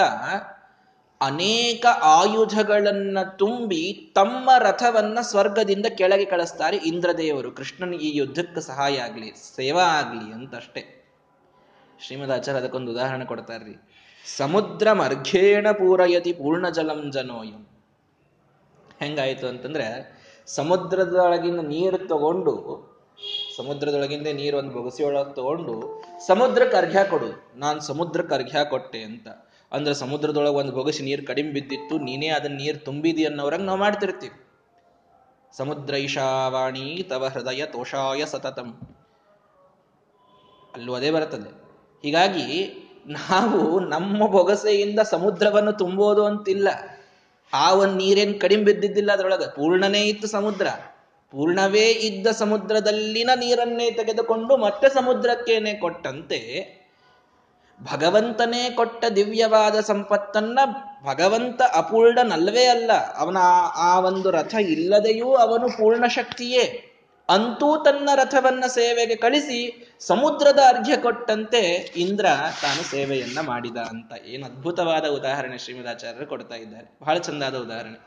ಅನೇಕ 1.20 1.86
ಆಯುಧಗಳನ್ನ 1.86 3.18
ತುಂಬಿ 3.38 4.12
ತಮ್ಮ 4.14 4.50
ರಥವನ್ನ 4.58 5.18
ಸ್ವರ್ಗದಿಂದ 5.20 5.86
ಕೆಳಗೆ 5.86 6.24
ಕಳಿಸ್ತಾರೆ 6.24 6.76
ಇಂದ್ರದೇವರು. 6.76 7.52
ಕೃಷ್ಣನಿಗೆ 7.52 8.06
ಈ 8.06 8.16
ಯುದ್ಧಕ್ಕೆ 8.16 8.60
ಸಹಾಯ 8.60 8.98
ಆಗಲಿ, 8.98 9.56
ಸೇವಾ 9.56 9.82
ಆಗಲಿ 9.82 10.32
ಅಂತಷ್ಟೇ. 10.32 11.10
ಶ್ರೀಮದಾಚಾರ್ಯ 12.06 12.60
ಅದಕ್ಕೊಂದು 12.60 12.92
ಉದಾಹರಣೆ 12.92 13.24
ಕೊಡ್ತಾರ್ರಿ. 13.24 13.76
ಸಮುದ್ರ 14.36 14.92
ಮರ್ಘೇಣ 14.92 15.70
ಪೂರಯತಿ 15.70 16.32
ಪೂರ್ಣ 16.32 16.68
ಜಲಂ 16.68 17.12
ಜನೋಯಂ. 17.12 17.68
ಹೆಂಗಾಯ್ತು 19.00 19.46
ಅಂತಂದ್ರೆ 19.46 20.17
ಸಮುದ್ರದೊಳಗಿಂದ 20.56 21.62
ನೀರು 21.72 21.98
ತಗೊಂಡು, 22.08 22.54
ಸಮುದ್ರದೊಳಗಿಂದ 23.56 24.28
ನೀರು 24.40 24.56
ಒಂದು 24.58 24.72
ಬೊಗಸಿಯೊಳಗೆ 24.72 25.32
ತಗೊಂಡು 25.34 25.74
ಸಮುದ್ರಕ್ಕೆ 26.26 26.76
ಅರ್ಘ್ಯ 26.76 27.02
ಕೊಡು. 27.10 27.28
ನಾನು 27.58 27.78
ಸಮುದ್ರಕ್ಕೆ 27.80 28.34
ಅರ್ಘ್ಯ 28.34 28.60
ಕೊಟ್ಟೆ 28.70 29.00
ಅಂತ. 29.02 29.28
ಅಂದ್ರೆ 29.72 29.94
ಸಮುದ್ರದೊಳಗೆ 29.94 30.58
ಒಂದು 30.62 30.72
ಬೊಗಸಿ 30.72 31.02
ನೀರು 31.02 31.24
ಕಡಿಮೆ 31.26 31.50
ಬಿದ್ದಿತ್ತು, 31.52 31.94
ನೀನೇ 31.98 32.28
ಅದನ್ನ 32.28 32.56
ನೀರು 32.56 32.78
ತುಂಬಿದಿ 32.84 33.24
ಅನ್ನೋರಂಗೆ 33.24 33.66
ನಾವು 33.66 33.78
ಮಾಡ್ತಿರ್ತೀವಿ. 33.78 34.36
ಸಮುದ್ರ 35.56 35.94
ಈಶಾವಾಣಿ 36.06 36.86
ತವ 37.10 37.24
ಹೃದಯ 37.34 37.62
ತೋಷಾಯ 37.66 38.22
ಸತತಂ. 38.24 38.68
ಅಲ್ಲೂ 40.74 40.92
ಅದೇ 40.94 41.10
ಬರ್ತದೆ 41.10 41.50
ಹೀಗಾಗಿ 42.04 42.46
ನಾವು 43.10 43.60
ನಮ್ಮ 43.88 44.18
ಬೊಗಸೆಯಿಂದ 44.26 45.00
ಸಮುದ್ರವನ್ನು 45.10 45.72
ತುಂಬೋದು 45.72 46.22
ಅಂತಿಲ್ಲ. 46.24 46.68
ಆ 47.52 47.72
ಒಂದು 47.72 47.94
ನೀರೇನ್ 47.94 48.40
ಕಡಿಮೆ 48.40 48.64
ಬಿದ್ದಿದ್ದಿಲ್ಲ 48.64 49.12
ಅದರೊಳಗೆ? 49.12 49.54
ಪೂರ್ಣನೇ 49.54 50.02
ಇತ್ತು 50.02 50.26
ಸಮುದ್ರ. 50.26 50.66
ಪೂರ್ಣವೇ 51.30 51.86
ಇದ್ದ 51.90 52.26
ಸಮುದ್ರದಲ್ಲಿನ 52.26 53.30
ನೀರನ್ನೇ 53.34 53.90
ತೆಗೆದುಕೊಂಡು 53.90 54.56
ಮತ್ತೆ 54.56 54.88
ಸಮುದ್ರಕ್ಕೇನೆ 54.88 55.74
ಕೊಟ್ಟಂತೆ. 55.74 56.40
ಭಗವಂತನೇ 57.82 58.70
ಕೊಟ್ಟ 58.70 59.04
ದಿವ್ಯವಾದ 59.04 59.80
ಸಂಪತ್ತನ್ನ 59.80 60.58
ಭಗವಂತ 61.04 61.62
ಅಪೂರ್ಣನಲ್ವೇ 61.74 62.64
ಅಲ್ಲ, 62.64 62.92
ಅವನ 62.92 63.36
ಆ 63.74 64.00
ಒಂದು 64.00 64.30
ರಥ 64.30 64.54
ಇಲ್ಲದೆಯೂ 64.54 65.34
ಅವನು 65.34 65.68
ಪೂರ್ಣ 65.68 66.06
ಶಕ್ತಿಯೇ 66.06 66.84
ಅಂತೂ 67.28 67.84
ತನ್ನ 67.84 68.08
ರಥವನ್ನ 68.14 68.64
ಸೇವೆಗೆ 68.66 69.14
ಕಳಿಸಿ 69.14 69.87
ಸಮುದ್ರದ 70.00 70.58
ಅರ್ಘ್ಯ 70.68 70.96
ಕೊಟ್ಟಂತೆ 70.96 71.60
ಇಂದ್ರ 71.96 72.26
ತಾನು 72.62 72.82
ಸೇವೆಯನ್ನ 72.90 73.40
ಮಾಡಿದ 73.40 73.76
ಅಂತ 73.76 74.12
ಏನು 74.26 74.46
ಅದ್ಭುತವಾದ 74.46 75.06
ಉದಾಹರಣೆ 75.06 75.58
ಶ್ರೀಮದಾಚಾರ್ಯರು 75.58 76.26
ಕೊಡ್ತಾ 76.26 76.54
ಇದ್ದಾರೆ. 76.54 76.98
ಬಹಳ 77.02 77.18
ಚಂದಾದ 77.18 77.56
ಉದಾಹರಣೆ. 77.56 77.98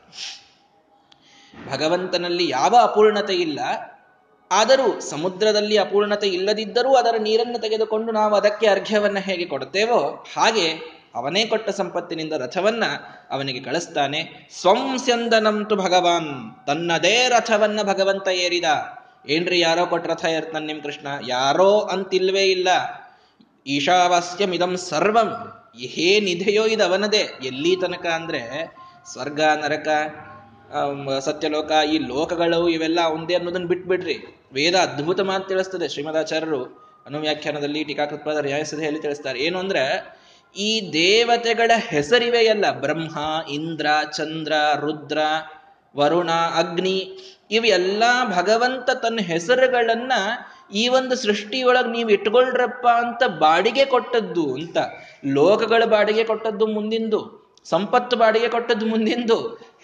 ಭಗವಂತನಲ್ಲಿ 1.72 2.48
ಯಾವ 2.48 2.76
ಅಪೂರ್ಣತೆ 2.82 3.34
ಇಲ್ಲ, 3.34 3.60
ಆದರೂ 4.50 5.00
ಸಮುದ್ರದಲ್ಲಿ 5.00 5.78
ಅಪೂರ್ಣತೆ 5.78 6.28
ಇಲ್ಲದಿದ್ದರೂ 6.28 6.94
ಅದರ 6.94 7.14
ನೀರನ್ನು 7.18 7.58
ತೆಗೆದುಕೊಂಡು 7.58 8.12
ನಾವು 8.12 8.34
ಅದಕ್ಕೆ 8.34 8.66
ಅರ್ಘ್ಯವನ್ನ 8.66 9.18
ಹೇಗೆ 9.18 9.44
ಕೊಡುತ್ತೇವೋ, 9.44 10.24
ಹಾಗೆ 10.36 10.66
ಅವನೇ 11.14 11.44
ಕೊಟ್ಟ 11.46 11.70
ಸಂಪತ್ತಿನಿಂದ 11.70 12.32
ರಥವನ್ನ 12.32 12.84
ಅವನಿಗೆ 13.30 13.60
ಕಳಿಸ್ತಾನೆ. 13.60 14.48
ಸ್ವಂಸ್ಯಂದನಂತು 14.60 15.76
ಭಗವಾನ್, 15.76 16.66
ತನ್ನದೇ 16.66 17.28
ರಥವನ್ನ 17.28 17.82
ಭಗವಂತ 17.82 18.28
ಏರಿದ. 18.28 18.64
ಏನ್ರಿ 19.28 19.60
ಯಾರೋ 19.60 19.86
ಕೊಟ್ಟ 19.86 20.10
ರಥ 20.10 20.24
ಏರ್ತಾನೆ 20.24 20.66
ನಿಮ್ 20.66 20.82
ಕೃಷ್ಣ? 20.82 21.06
ಯಾರೋ 21.28 21.80
ಅಂತಿಲ್ವೇ 21.80 22.42
ಇಲ್ಲ. 22.42 22.68
ಈಶಾವಾಸ್ಯಂ 23.66 24.52
ಇದಂ 24.52 24.76
ಸರ್ವಂ. 24.76 25.52
ಏನಿದೆಯೋ 25.76 26.64
ಇದು 26.64 26.84
ಅವನದೇ 26.84 27.28
ಎಲ್ಲಿ 27.44 27.76
ತನಕ 27.76 28.06
ಅಂದ್ರೆ 28.06 28.74
ಸ್ವರ್ಗ, 29.12 29.40
ನರಕ 29.40 29.88
ಸತ್ಯಲೋಕ, 31.20 31.72
ಈ 31.92 31.98
ಲೋಕಗಳು 31.98 32.68
ಇವೆಲ್ಲ 32.68 32.98
ಒಂದೇ 33.12 33.34
ಅನ್ನೋದನ್ನ 33.34 33.66
ಬಿಟ್ಬಿಡ್ರಿ. 33.66 34.18
ವೇದ 34.52 34.74
ಅದ್ಭುತ 34.74 35.20
ಮಾತು 35.20 35.48
ತಿಳಿಸ್ತದೆ 35.48 35.88
ಶ್ರೀಮದಾಚಾರ್ಯರು. 35.88 36.64
ಅನುವ್ಯಾಖ್ಯಾನದಲ್ಲಿ 37.06 37.84
ಟೀಕಾಕೃತ್ಪಾದ 37.84 38.36
ನ್ಯಾಯಸಭೆಯಲ್ಲಿ 38.36 39.00
ತಿಳಿಸ್ತಾರೆ. 39.00 39.40
ಏನು 39.40 39.58
ಅಂದ್ರೆ, 39.58 40.16
ಈ 40.56 40.92
ದೇವತೆಗಳ 40.92 41.70
ಹೆಸರಿವೆಯಲ್ಲ. 41.76 42.70
ಬ್ರಹ್ಮ, 42.70 43.18
ಇಂದ್ರ, 43.50 43.86
ಚಂದ್ರ, 44.16 44.52
ರುದ್ರ, 44.80 45.18
ವರುಣ, 45.96 46.30
ಅಗ್ನಿ. 46.30 47.18
ಇವೆಲ್ಲ 47.52 48.02
ಭಗವಂತ 48.36 48.90
ತನ್ನ 48.90 49.18
ಹೆಸರುಗಳನ್ನ 49.20 50.12
ಈ 50.74 50.88
ಒಂದು 50.88 51.16
ಸೃಷ್ಟಿಯೊಳಗೆ 51.16 51.90
ನೀವು 51.90 52.10
ಇಟ್ಕೊಳ್ರಪ್ಪ 52.10 52.86
ಅಂತ 52.86 53.22
ಬಾಡಿಗೆ 53.24 53.84
ಕೊಟ್ಟದ್ದು 53.84 54.54
ಅಂತ. 54.54 54.78
ಲೋಕಗಳ 55.26 55.84
ಬಾಡಿಗೆ 55.84 56.24
ಕೊಟ್ಟದ್ದು 56.24 56.66
ಮುಂದಿಂದು, 56.66 57.20
ಸಂಪತ್ತು 57.64 58.16
ಬಾಡಿಗೆ 58.16 58.48
ಕೊಟ್ಟದ್ದು 58.48 58.86
ಮುಂದಿಂದು, 58.86 59.36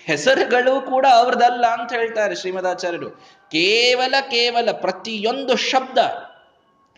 ಹೆಸರುಗಳು 0.04 0.80
ಕೂಡ 0.80 1.06
ಅವ್ರದಲ್ಲ 1.12 1.66
ಅಂತ 1.66 1.92
ಹೇಳ್ತಾರೆ 1.92 2.34
ಶ್ರೀಮದಾಚಾರ್ಯರು. 2.34 3.10
ಕೇವಲ 3.50 4.14
ಕೇವಲ 4.30 4.68
ಪ್ರತಿಯೊಂದು 4.72 5.56
ಶಬ್ದ, 5.56 5.98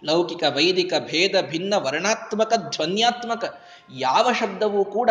ಲೌಕಿಕ, 0.05 0.43
ವೈದಿಕ, 0.57 0.93
ಭೇದ, 0.99 1.35
ಭಿನ್ನ, 1.51 1.75
ವರ್ಣಾತ್ಮಕ, 1.77 2.53
ಧ್ವನ್ಯಾತ್ಮಕ 2.57 3.61
ಯಾವ 3.99 4.33
ಶಬ್ದವೂ 4.33 4.85
ಕೂಡ 4.85 5.11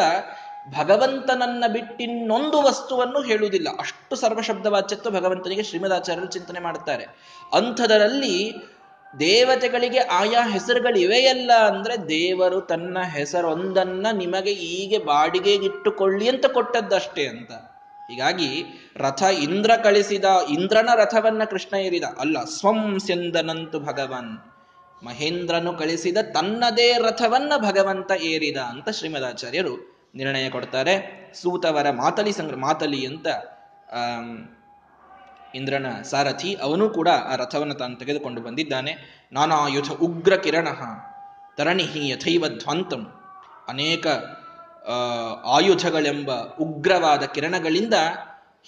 ಭಗವಂತನನ್ನ 0.77 1.63
ಬಿಟ್ಟಿನ್ನೊಂದು 1.73 2.61
ವಸ್ತುವನ್ನು 2.61 3.21
ಹೇಳುವುದಿಲ್ಲ. 3.21 3.67
ಅಷ್ಟು 3.79 4.15
ಸರ್ವಶಬ್ದವಾಚ್ಯತ್ವ 4.15 5.09
ಭಗವಂತನಿಗೆ 5.09 5.63
ಶ್ರೀಮದಾಚಾರ್ಯರು 5.63 6.27
ಚಿಂತನೆ 6.27 6.59
ಮಾಡುತ್ತಾರೆ. 6.59 7.05
ಅಂಥದರಲ್ಲಿ 7.53 8.53
ದೇವತೆಗಳಿಗೆ 9.19 9.99
ಆಯಾ 9.99 10.47
ಹೆಸರುಗಳಿವೆಯಲ್ಲ 10.47 11.51
ಅಂದ್ರೆ 11.53 12.09
ದೇವರು 12.09 12.61
ತನ್ನ 12.61 12.97
ಹೆಸರೊಂದನ್ನ 12.99 14.07
ನಿಮಗೆ 14.11 14.53
ಹೀಗೆ 14.53 14.97
ಬಾಡಿಗೆಗಿಟ್ಟುಕೊಳ್ಳಿ 14.97 16.29
ಅಂತ 16.29 16.45
ಕೊಟ್ಟದ್ದಷ್ಟೇ 16.45 17.27
ಅಂತ. 17.27 17.51
ಹೀಗಾಗಿ 18.11 18.63
ರಥ 18.97 19.23
ಇಂದ್ರ 19.23 19.71
ಕಳಿಸಿದ, 19.83 20.25
ಇಂದ್ರನ 20.49 20.89
ರಥವನ್ನ 20.95 21.43
ಕೃಷ್ಣ 21.43 21.77
ಏರಿದ. 21.77 22.03
ಅಲ್ಲ, 22.19 22.43
ಸ್ವಂ 22.43 22.99
ಸೆಂದನಂತು 22.99 23.79
ಭಗವನ್. 23.79 24.55
ಮಹೇಂದ್ರನು 25.05 25.73
ಕಳಿಸಿದ 25.73 26.17
ತನ್ನದೇ 26.33 26.93
ರಥವನ್ನ 26.93 27.53
ಭಗವಂತ 27.57 28.11
ಏರಿದ 28.11 28.57
ಅಂತ 28.57 28.89
ಶ್ರೀಮದಾಚಾರ್ಯರು 28.89 29.98
ನಿರ್ಣಯ 30.15 30.49
ಕೊಡ್ತಾರೆ. 30.49 30.93
ಸೂತವರ 31.41 31.89
ಮಾತಲಿ 31.89 32.31
ಸಂಗ್ರ, 32.31 32.55
ಮಾತಲಿ 32.55 33.05
ಅಂತ 33.05 33.27
ಇಂದ್ರನ 35.55 36.01
ಸಾರಥಿ 36.01 36.55
ಅವನು 36.61 36.89
ಕೂಡ 36.89 37.09
ಆ 37.09 37.35
ರಥವನ್ನು 37.35 37.73
ತಾನು 37.73 37.95
ತೆಗೆದುಕೊಂಡು 37.95 38.41
ಬಂದಿದ್ದಾನೆ. 38.41 38.91
ನಾನಾಯುಧ 39.33 39.91
ಉಗ್ರ 39.91 40.35
ಕಿರಣ 40.35 40.67
ತರಣಿಹಿ 41.57 42.09
ಯಥೈವ 42.09 42.47
ಧ್ವಂತಂ. 42.47 43.03
ಅನೇಕ 43.67 44.07
ಆಯುಧಗಳೆಂಬ 45.45 46.31
ಉಗ್ರವಾದ 46.59 47.23
ಕಿರಣಗಳಿಂದ 47.23 47.93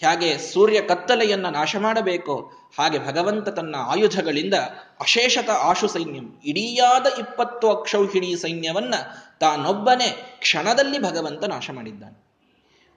ಹೇಗೆ 0.04 0.38
ಸೂರ್ಯ 0.38 0.82
ಕತ್ತಲೆಯನ್ನ 0.82 1.48
ನಾಶ 1.50 1.76
ಮಾಡಬೇಕೋ 1.80 2.52
ಹಾಗೆ 2.78 3.08
ಭಗವಂತ 3.08 3.50
ತನ್ನ 3.50 3.76
ಆಯುಧಗಳಿಂದ 3.80 4.54
ಅಶೇಷತ 5.00 5.50
ಆಶು 5.50 5.88
ಸೈನ್ಯಂ, 5.88 6.42
ಇಡೀಯಾದ 6.46 7.06
ಇಪ್ಪತ್ತು 7.20 7.72
ಅಕ್ಷೌಹಿಣಿ 7.72 8.36
ಸೈನ್ಯವನ್ನ 8.36 8.96
ತಾನೊಬ್ಬನೇ 9.40 10.38
ಕ್ಷಣದಲ್ಲಿ 10.40 11.00
ಭಗವಂತ 11.00 11.44
ನಾಶ 11.44 11.70
ಮಾಡಿದ್ದಾನೆ. 11.74 12.32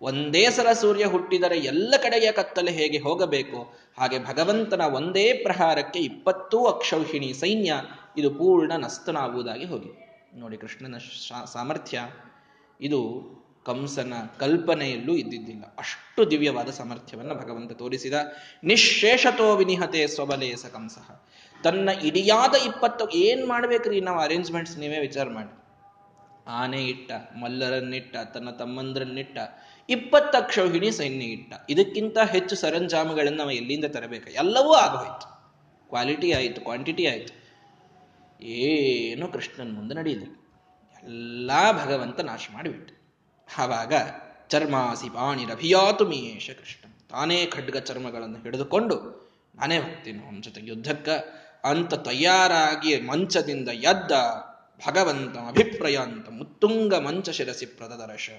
ಒಂದೇ 0.01 0.51
ಸಲ 0.51 0.73
ಸೂರ್ಯ 0.73 1.05
ಹುಟ್ಟಿದರೆ 1.05 1.59
ಎಲ್ಲ 1.59 1.95
ಕಡೆಯ 2.03 2.33
ಕತ್ತಲೆ 2.33 2.73
ಹೇಗೆ 2.73 2.99
ಹೋಗಬೇಕು 2.99 3.73
ಹಾಗೆ 3.99 4.19
ಭಗವಂತನ 4.25 4.81
ಒಂದೇ 4.81 5.33
ಪ್ರಹಾರಕ್ಕೆ 5.33 5.99
ಇಪ್ಪತ್ತು 5.99 6.67
ಅಕ್ಷೌಹಿಣಿ 6.67 7.33
ಸೈನ್ಯ 7.33 7.75
ಇದು 8.17 8.31
ಪೂರ್ಣ 8.31 8.73
ನಸ್ತನಾಗುವುದಾಗಿ 8.77 9.65
ಹೋಗಿ 9.65 9.91
ನೋಡಿ 10.35 10.57
ಕೃಷ್ಣನ 10.57 10.95
ಸಾಮರ್ಥ್ಯ. 11.53 12.01
ಇದು 12.81 13.01
ಕಂಸನ 13.65 14.13
ಕಲ್ಪನೆಯಲ್ಲೂ 14.39 15.17
ಇದ್ದಿದ್ದಿಲ್ಲ. 15.17 15.65
ಅಷ್ಟು 15.79 16.31
ದಿವ್ಯವಾದ 16.31 16.71
ಸಾಮರ್ಥ್ಯವನ್ನು 16.71 17.35
ಭಗವಂತ 17.35 17.73
ತೋರಿಸಿದ. 17.73 18.13
ನಿಶೇಷತೋ 18.65 19.57
ವಿನಿಹತೆ 19.57 20.07
ಸ್ವಬಲೇಸ 20.07 20.67
ಕಂಸ. 20.67 20.99
ತನ್ನ 21.63 21.89
ಇಡಿಯಾದ 22.05 22.55
ಇಪ್ಪತ್ತು 22.67 23.11
ಏನ್ 23.11 23.47
ಮಾಡ್ಬೇಕ್ರಿ 23.47 24.01
ನಾವು 24.01 24.21
ಅರೇಂಜ್ಮೆಂಟ್ಸ್ 24.21 24.79
ನೀವೇ 24.79 24.99
ವಿಚಾರ 24.99 25.29
ಮಾಡಿ. 25.29 25.65
ಆನೆ 26.47 26.85
ಇಟ್ಟ, 26.85 27.13
ಮಲ್ಲರನ್ನಿಟ್ಟ, 27.43 28.17
ತನ್ನ 28.17 28.51
ತಮ್ಮಂದ್ರನ್ನಿಟ್ಟ 28.51 29.39
ಇಪ್ಪತ್ತು 29.89 30.39
ಅಕ್ಷೌಹಿಣಿ 30.39 30.91
ಸೈನ್ಯ 30.91 31.27
ಇಟ್ಟ. 31.27 31.55
ಇದಕ್ಕಿಂತ 31.71 32.19
ಹೆಚ್ಚು 32.19 32.57
ಸರಂಜಾಮಗಳನ್ನು 32.57 33.39
ನಾವು 33.39 33.51
ಎಲ್ಲಿಂದ 33.51 33.85
ತರಬೇಕು? 33.85 34.31
ಎಲ್ಲವೂ 34.31 34.73
ಆಗೋಯ್ತು. 34.73 35.35
ಕ್ವಾಲಿಟಿ 35.89 36.33
ಆಯಿತು 36.33 36.61
ಕ್ವಾಂಟಿಟಿ 36.61 37.07
ಆಯಿತು. 37.07 37.45
ಏನು 38.47 39.29
ಕೃಷ್ಣನ 39.29 39.75
ಮುಂದೆ 39.75 39.95
ನಡೆಯಲಿಲ್ಲ. 39.95 40.35
ಎಲ್ಲ 41.05 41.51
ಭಗವಂತ 41.85 42.21
ನಾಶ 42.21 42.49
ಮಾಡಿಬಿಟ್ಟು 42.53 43.04
ಆವಾಗ 43.59 43.93
ಚರ್ಮಾಸಿ 44.49 45.09
ಪಾಣಿರಭಿಯಾತು 45.11 46.05
ಮೀಶ 46.05 46.51
ಕೃಷ್ಣ. 46.61 46.91
ತಾನೇ 47.11 47.47
ಖಡ್ಗ 47.47 47.77
ಚರ್ಮಗಳನ್ನು 47.77 48.39
ಹಿಡಿದುಕೊಂಡು 48.43 48.97
ನಾನೇ 49.55 49.79
ಹೋಗ್ತೀನಿ 49.79 50.27
ಅವನ 50.27 50.41
ಜೊತೆ 50.41 50.61
ಯುದ್ಧಕ್ಕ. 50.65 51.09
ಅಂತ 51.65 51.95
ತಯಾರಾಗಿ 51.95 53.01
ಮಂಚದಿಂದ 53.01 53.69
ಎದ್ದ 53.69 54.13
ಭಗವಂತ 54.87 55.37
ಅಭಿಪ್ರಾಯಾಂತ 55.37 56.29
ಮುತ್ತುಂಗ 56.29 56.95
ಮಂಚ 56.95 57.31
ಶಿರಸಿ 57.31 57.67
ಪ್ರದರ್ಶ 57.67 58.31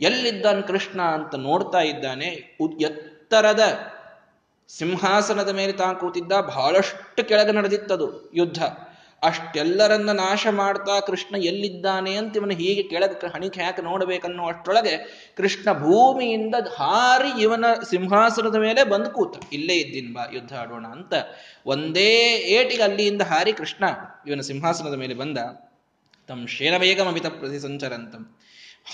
ಎಲ್ಲಿದ್ದಾನೆ 0.00 0.62
ಕೃಷ್ಣ 0.62 1.02
ಅಂತ 1.02 1.34
ನೋಡ್ತಾ 1.34 1.78
ಇದ್ದಾನೆ. 1.78 2.26
ಎತ್ತರದ 2.80 3.78
ಸಿಂಹಾಸನದ 4.68 5.48
ಮೇಲೆ 5.48 5.72
ತಾನು 5.72 5.98
ಕೂತಿದ್ದ. 5.98 6.32
ಬಹಳಷ್ಟು 6.32 7.24
ಕೆಳಗೆ 7.24 7.52
ನಡೆದಿತ್ತದು 7.52 8.30
ಯುದ್ಧ. 8.34 8.62
ಅಷ್ಟೆಲ್ಲರನ್ನ 9.22 10.10
ನಾಶ 10.10 10.46
ಮಾಡ್ತಾ 10.50 11.00
ಕೃಷ್ಣ 11.00 11.36
ಎಲ್ಲಿದ್ದಾನೆ 11.36 12.14
ಅಂತ 12.14 12.36
ಇವನು 12.36 12.52
ಹೀಗೆ 12.52 12.82
ಕೆಳಗೆ 12.82 13.32
ಹಣಿಕೆ 13.32 13.62
ಹಾಕಿ 13.62 13.82
ನೋಡ್ಬೇಕನ್ನೋ 13.82 14.46
ಅಷ್ಟರೊಳಗೆ 14.46 14.94
ಕೃಷ್ಣ 15.36 15.72
ಭೂಮಿಯಿಂದ 15.72 16.54
ಹಾರಿ 16.76 17.42
ಇವನ 17.42 17.64
ಸಿಂಹಾಸನದ 17.90 18.54
ಮೇಲೆ 18.54 18.84
ಬಂದು 18.84 19.10
ಕೂತ. 19.10 19.34
ಇಲ್ಲೇ 19.52 19.74
ಇದ್ದೀನಿ 19.74 20.14
ಬಾ, 20.14 20.24
ಯುದ್ಧ 20.32 20.54
ಆಡೋಣ 20.54 20.86
ಅಂತ 20.86 21.12
ಒಂದೇ 21.66 22.36
ಏಟಿಗೆ 22.36 22.82
ಅಲ್ಲಿಯಿಂದ 22.82 23.22
ಹಾರಿ 23.22 23.52
ಕೃಷ್ಣ 23.52 23.84
ಇವನ 24.26 24.40
ಸಿಂಹಾಸನದ 24.40 24.94
ಮೇಲೆ 24.94 25.14
ಬಂದ. 25.14 25.38
ತಮ್ಮ 26.28 26.46
ಶೇನ 26.46 26.76
ವೇಗಮಮಿತ 26.76 27.26
ಪ್ರತಿ 27.26 27.62
ಸಂಚರಂತಂ 27.62 28.36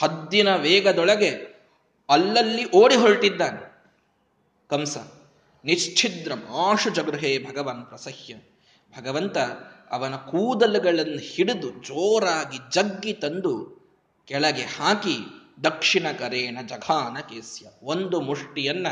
ಹದ್ದಿನ 0.01 0.57
ವೇಗದೊಳಗೆ 0.57 1.31
ಅಲ್ಲಲ್ಲಿ 2.09 2.71
ಓಡಿ 2.71 2.95
ಹೊರಟಿದ್ದಾನೆ. 2.95 3.63
ಕಂಸ 4.71 4.97
ನಿಶ್ಚಿದ್ರ 5.65 6.33
ಆಶು 6.55 6.91
ಜಗೃಹೇ 6.91 7.39
ಭಗವಾನ್ 7.39 7.87
ಪ್ರಸಹ್ಯ. 7.87 8.35
ಭಗವಂತ 8.99 9.37
ಅವನ 9.91 10.17
ಕೂದಲುಗಳನ್ನು 10.17 11.19
ಹಿಡಿದು 11.19 11.69
ಜೋರಾಗಿ 11.83 12.59
ಜಗ್ಗಿ 12.73 13.13
ತಂದು 13.13 13.77
ಕೆಳಗೆ 14.27 14.63
ಹಾಕಿ, 14.63 15.17
ದಕ್ಷಿಣ 15.65 16.07
ಕರೇಣ 16.19 16.59
ಜಘಾನ 16.67 17.21
ಕೇಸ್ಯ 17.21 17.67
ಒಂದು 17.83 18.21
ಮುಷ್ಟಿಯನ್ನ 18.21 18.87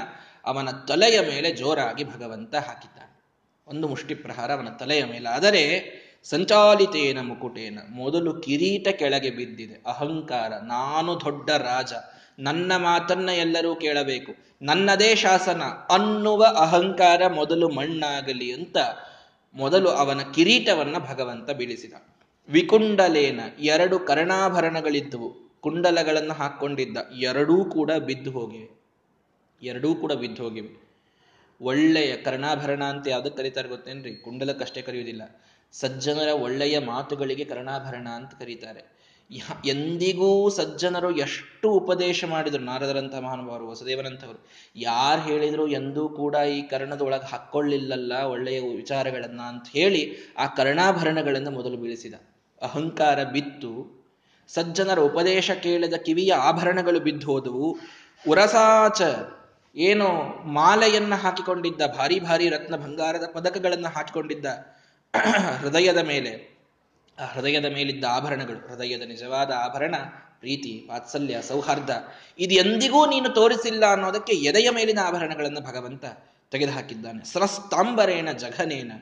ಅವನ 0.44 0.70
ತಲೆಯ 0.70 1.20
ಮೇಲೆ 1.20 1.52
ಜೋರಾಗಿ 1.52 2.04
ಭಗವಂತ 2.04 2.54
ಹಾಕಿದ್ದಾನೆ. 2.54 3.24
ಒಂದು 3.66 3.88
ಮುಷ್ಟಿ 3.88 4.14
ಪ್ರಹಾರ 4.14 4.52
ಅವನ 4.52 4.68
ತಲೆಯ 4.68 5.04
ಮೇಲೆ 5.04 5.28
ಆದರೆ 5.28 5.64
ಸಂಚಾಲಿತೇನ 6.24 7.18
ಮುಕುಟೇನ 7.20 7.78
ಮೊದಲು 7.90 8.34
ಕಿರೀಟ 8.34 8.88
ಕೆಳಗೆ 8.88 9.30
ಬಿದ್ದಿದೆ. 9.30 9.82
ಅಹಂಕಾರ, 9.86 10.52
ನಾನು 10.62 11.20
ದೊಡ್ಡ 11.20 11.50
ರಾಜ, 11.50 11.92
ನನ್ನ 12.38 12.72
ಮಾತನ್ನ 12.76 13.28
ಎಲ್ಲರೂ 13.28 13.74
ಕೇಳಬೇಕು. 13.74 14.32
ನನ್ನದೇ 14.62 15.14
ಶಾಸನ 15.14 15.62
ಅನ್ನುವ 15.90 16.44
ಅಹಂಕಾರ 16.44 17.26
ಮೊದಲು 17.26 17.68
ಮಣ್ಣಾಗಲಿ 17.68 18.52
ಅಂತ 18.52 18.76
ಮೊದಲು 19.54 19.88
ಅವನ 19.88 20.20
ಕಿರೀಟವನ್ನ 20.34 20.96
ಭಗವಂತ 20.98 21.50
ಬೀಳಿಸಿದ. 21.50 21.92
ವಿಕುಂಡಲೇನ 22.48 23.40
ಎರಡು 23.58 23.98
ಕರ್ಣಾಭರಣಗಳಿದ್ದುವು. 23.98 25.60
ಕುಂಡಲಗಳನ್ನು 25.60 26.34
ಹಾಕೊಂಡಿದ್ದ. 26.34 26.96
ಎರಡೂ 27.18 27.64
ಕೂಡ 27.64 27.92
ಬಿದ್ದು 27.92 28.30
ಹೋಗಿವೆ. 28.30 28.80
ಎರಡೂ 29.62 29.94
ಕೂಡ 29.94 30.12
ಬಿದ್ದು 30.12 30.42
ಹೋಗಿವೆ. 30.42 30.84
ಒಳ್ಳೆಯ 31.60 32.16
ಕರ್ಣಾಭರಣ 32.16 32.84
ಅಂತ 32.84 33.08
ಯಾವ್ದಕ್ಕೆ 33.08 33.36
ಕರೀತಾರೆ 33.36 33.68
ಗೊತ್ತೇನ್ರಿ? 33.68 34.16
ಕುಂಡಲಕ್ಕಷ್ಟೇ 34.16 34.82
ಕರೆಯುವುದಿಲ್ಲ. 34.82 35.40
ಸಜ್ಜನರ 35.72 36.28
ಒಳ್ಳೆಯ 36.28 36.78
ಮಾತುಗಳಿಗೆ 36.78 37.44
ಕರ್ಣಾಭರಣ 37.44 38.08
ಅಂತ 38.08 38.34
ಕರೀತಾರೆ. 38.34 38.93
ಎಂದಿಗೂ 39.66 40.48
ಸಜ್ಜನರು 40.48 41.16
ಎಷ್ಟು 41.16 41.70
ಉಪದೇಶ 41.70 42.24
ಮಾಡಿದರು 42.24 42.62
ನಾರದರಂಥ 42.62 43.14
ಮಹಾನುಭಾವರು, 43.14 43.68
ವಸುದೇವನಂಥವರು. 43.68 44.46
ಯಾರು 44.76 45.22
ಹೇಳಿದ್ರು 45.22 45.68
ಎಂದೂ 45.68 46.08
ಕೂಡ 46.08 46.34
ಈ 46.34 46.62
ಕರ್ಣದೊಳಗೆ 46.62 47.30
ಹಾಕ್ಕೊಳ್ಳಿಲ್ಲಲ್ಲ 47.30 48.12
ಒಳ್ಳೆಯ 48.12 48.60
ವಿಚಾರಗಳನ್ನ 48.60 49.40
ಅಂತ 49.40 49.64
ಹೇಳಿ 49.72 50.34
ಆ 50.38 50.46
ಕರ್ಣಾಭರಣಗಳನ್ನು 50.46 51.50
ಮೊದಲು 51.50 51.76
ಬೀಳಿಸಿದ. 51.76 52.14
ಅಹಂಕಾರ 52.62 53.24
ಬಿತ್ತು. 53.24 54.04
ಸಜ್ಜನರ 54.48 54.98
ಉಪದೇಶ 54.98 55.50
ಕೇಳಿದ 55.50 55.94
ಕಿವಿಯ 55.94 56.34
ಆಭರಣಗಳು 56.34 57.00
ಬಿದ್ದು 57.00 57.26
ಹೋದವು. 57.26 57.78
ಉರಸಾಚ 58.28 59.02
ಏನು 59.76 60.08
ಮಾಲೆಯನ್ನ 60.46 61.14
ಹಾಕಿಕೊಂಡಿದ್ದ, 61.14 61.82
ಭಾರಿ 61.96 62.20
ಭಾರಿ 62.20 62.48
ರತ್ನ 62.48 62.76
ಬಂಗಾರದ 62.76 63.24
ಪದಕಗಳನ್ನು 63.32 63.88
ಹಾಕಿಕೊಂಡಿದ್ದ 63.88 64.44
ಹೃದಯದ 65.60 65.98
ಮೇಲೆ. 65.98 66.53
ಹೃದಯದ 67.18 67.64
ಮೇಲಿದ್ದ 67.64 68.04
ಆಭರಣಗಳು, 68.10 68.68
ಹೃದಯದ 68.68 69.02
ನಿಜವಾದ 69.02 69.50
ಆಭರಣ, 69.50 69.94
ಪ್ರೀತಿ, 70.40 70.86
ವಾತ್ಸಲ್ಯ, 70.90 71.42
ಸೌಹಾರ್ದ, 71.42 71.90
ಇದು 72.38 72.54
ಎಂದಿಗೂ 72.54 73.06
ನೀನು 73.06 73.28
ತೋರಿಸಿಲ್ಲ 73.28 73.84
ಅನ್ನೋದಕ್ಕೆ 73.86 74.32
ಎದೆಯ 74.32 74.70
ಮೇಲಿನ 74.70 74.98
ಆಭರಣಗಳನ್ನು 75.04 75.60
ಭಗವಂತ 75.60 76.04
ತೆಗೆದುಹಾಕಿದ್ದಾನೆ. 76.50 77.24
ಸರಸ್ತಾಂಬರೇಣ 77.24 78.32
ಜಘನೇನ, 78.32 78.92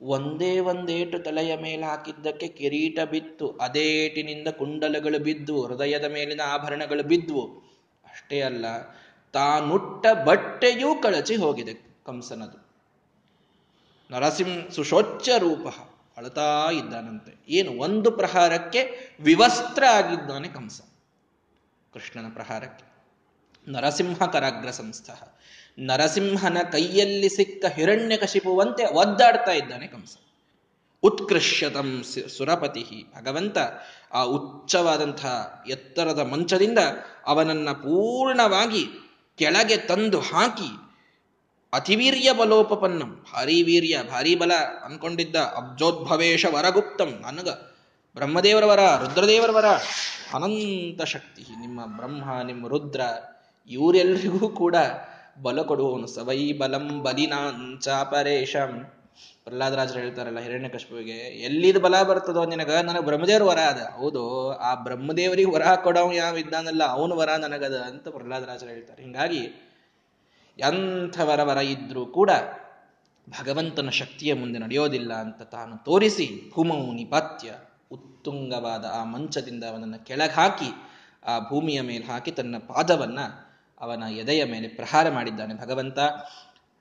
ಒಂದೇ 0.00 0.58
ಒಂದೇಟು 0.58 1.18
ತಲೆಯ 1.18 1.56
ಮೇಲೆ 1.56 1.82
ಹಾಕಿದ್ದಕ್ಕೆ 1.82 2.48
ಕಿರೀಟ 2.48 2.98
ಬಿತ್ತು 3.00 3.48
ಅದೇಟಿನಿಂದ 3.48 4.48
ಕುಂಡಲಗಳು 4.48 5.18
ಬಿದ್ದು 5.18 5.66
ಹೃದಯದ 5.66 6.04
ಮೇಲಿನ 6.04 6.40
ಆಭರಣಗಳು 6.46 7.02
ಬಿದ್ದುವು 7.02 7.44
ಅಷ್ಟೇ 8.12 8.40
ಅಲ್ಲ, 8.40 8.64
ತಾನುಟ್ಟ 9.32 10.06
ಬಟ್ಟೆಯೂ 10.24 10.94
ಕಳಚಿ 10.94 11.36
ಹೋಗಿದೆ 11.36 11.74
ಕಂಸನದು. 12.06 12.64
ನರಸಿಂಹ 14.10 14.68
ಸುಶೋಚ್ಯ 14.68 15.38
ರೂಪ. 15.38 15.66
ಅಳತಾ 16.16 16.70
ಇದ್ದಾನಂತೆ. 16.70 17.44
ಏನು, 17.48 17.72
ಒಂದು 17.72 18.10
ಪ್ರಹಾರಕ್ಕೆ 18.10 19.10
ವಿವಸ್ತ್ರ 19.20 19.84
ಆಗಿದ್ದಾನೆ 19.84 20.48
ಕಂಸ. 20.48 20.80
ಕೃಷ್ಣನ 21.94 22.32
ಪ್ರಹಾರಕ್ಕೆ. 22.32 22.84
ನರಸಿಂಹ 23.72 24.26
ಕರಾಗ್ರ 24.26 24.70
ಸಂಸ್ಥ. 24.70 25.10
ನರಸಿಂಹನ 25.78 26.58
ಕೈಯಲ್ಲಿ 26.72 27.28
ಸಿಕ್ಕ 27.28 27.64
ಹಿರಣ್ಯಕಶಿಪುವಂತೆ 27.64 28.86
ಒದ್ದಾಡ್ತಾ 28.86 29.52
ಇದ್ದಾನೆ 29.52 29.86
ಕಂಸ. 29.86 30.16
ಉತ್ಕೃಷ್ಯತಂ 31.02 32.04
ಸುರಪತಿ 32.36 33.06
ಭಗವಂತ 33.16 33.58
ಆ 34.12 34.22
ಉಚ್ಚವಾದಂತಹ 34.22 35.64
ಎತ್ತರದ 35.68 36.18
ಮಂಚದಿಂದ 36.18 36.78
ಅವನನ್ನ 37.26 37.70
ಪೂರ್ಣವಾಗಿ 37.70 38.86
ಕೆಳಗೆ 39.38 39.76
ತಂದು 39.76 40.20
ಹಾಕಿ 40.20 40.83
ಅತಿವೀರ್ಯ 41.74 42.32
ಬಲೋಪಪನ್ನಂ. 42.32 43.10
ಭಾರಿ 43.32 43.56
ವೀರ್ಯ, 43.62 43.94
ಭಾರಿ 44.10 44.32
ಬಲ 44.34 44.52
ಅನ್ಕೊಂಡಿದ್ದ 44.84 45.36
ಅಬ್ಜೋದ್ಭವೇಶ 45.56 46.44
ವರಗುಪ್ತಂ. 46.54 47.10
ನನಗ 47.26 47.48
ಬ್ರಹ್ಮದೇವರ 48.16 48.64
ವರ, 48.64 48.82
ರುದ್ರದೇವರ 49.00 49.50
ವರ, 49.50 49.68
ಅನಂತ 50.34 51.02
ಶಕ್ತಿ. 51.02 51.42
ನಿಮ್ಮ 51.60 51.80
ಬ್ರಹ್ಮ, 51.96 52.24
ನಿಮ್ಮ 52.46 52.68
ರುದ್ರ 52.68 53.00
ಇವರೆಲ್ಲರಿಗೂ 53.68 54.48
ಕೂಡ 54.48 54.76
ಬಲ 55.42 55.58
ಕೊಡುವವನು. 55.62 56.06
ಸವೈ 56.06 56.42
ಬಲಂ 56.52 56.86
ಬಲಿನಾಂಚಾಪರೇಶಂ 57.02 58.72
ಪ್ರಹ್ಲಾದರಾಜರು 59.44 59.98
ಹೇಳ್ತಾರಲ್ಲ 59.98 60.40
ಹಿರಣ್ಯಕಶ್ಪುವಿಗೆ 60.40 61.16
ಎಲ್ಲಿದ್ 61.46 61.78
ಬಲ 61.78 61.96
ಬರ್ತದೋ 62.02 62.42
ನಿನಗ? 62.44 62.72
ನನಗೆ 62.88 63.04
ಬ್ರಹ್ಮದೇವ್ರ 63.04 63.42
ವರ 63.42 63.60
ಅದ. 63.72 63.80
ಹೌದು, 63.98 64.22
ಆ 64.58 64.70
ಬ್ರಹ್ಮದೇವರಿಗೆ 64.86 65.50
ವರ 65.50 65.66
ಕೊಡೋ 65.84 66.04
ಯಾವ 66.12 66.34
ಇದ್ದಾನಲ್ಲ, 66.36 66.82
ಅವನು 66.96 67.16
ವರ 67.16 67.30
ನನಗದ 67.38 67.76
ಅಂತ 67.88 68.06
ಪ್ರಹ್ಲಾದರಾಜರು 68.08 68.70
ಹೇಳ್ತಾರೆ. 68.70 69.00
ಹಿಂಗಾಗಿ 69.02 69.42
ಎಂಥವರ 70.58 71.42
ವರ 71.42 71.56
ಇದ್ರೂ 71.56 72.06
ಕೂಡ 72.06 72.30
ಭಗವಂತನ 73.30 73.88
ಶಕ್ತಿಯ 73.88 74.34
ಮುಂದೆ 74.34 74.58
ನಡೆಯೋದಿಲ್ಲ 74.58 75.12
ಅಂತ 75.14 75.42
ತಾನು 75.42 75.84
ತೋರಿಸಿ 75.84 76.50
ಭೂಮವು 76.54 76.92
ನಿಪಾತ್ಯ 76.92 77.52
ಉತ್ತುಂಗವಾದ 77.90 78.84
ಆ 78.84 79.04
ಮಂಚದಿಂದ 79.04 79.64
ಅವನನ್ನು 79.64 80.04
ಕೆಳಗೆ 80.04 80.32
ಹಾಕಿ 80.32 80.70
ಆ 81.24 81.38
ಭೂಮಿಯ 81.38 81.80
ಮೇಲೆ 81.80 82.04
ಹಾಕಿ 82.04 82.30
ತನ್ನ 82.30 82.58
ಪಾದವನ್ನ 82.58 83.18
ಅವನ 83.80 84.02
ಎದೆಯ 84.02 84.44
ಮೇಲೆ 84.44 84.68
ಪ್ರಹಾರ 84.68 85.10
ಮಾಡಿದ್ದಾನೆ. 85.10 85.54
ಭಗವಂತ, 85.54 85.98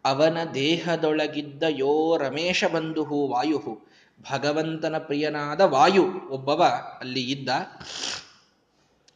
ಅವನ 0.06 0.38
ದೇಹದೊಳಗಿದ್ದ 0.54 1.64
ಯೋ 1.70 2.18
ರಮೇಶ 2.18 2.64
ಬಂಧುಹು 2.74 3.28
ವಾಯು, 3.28 3.90
ಭಗವಂತನ 4.32 4.98
ಪ್ರಿಯನಾದ 4.98 5.62
ವಾಯು 5.62 6.06
ಒಬ್ಬವ 6.30 6.64
ಅಲ್ಲಿ 7.00 7.32
ಇದ್ದ. 7.32 7.50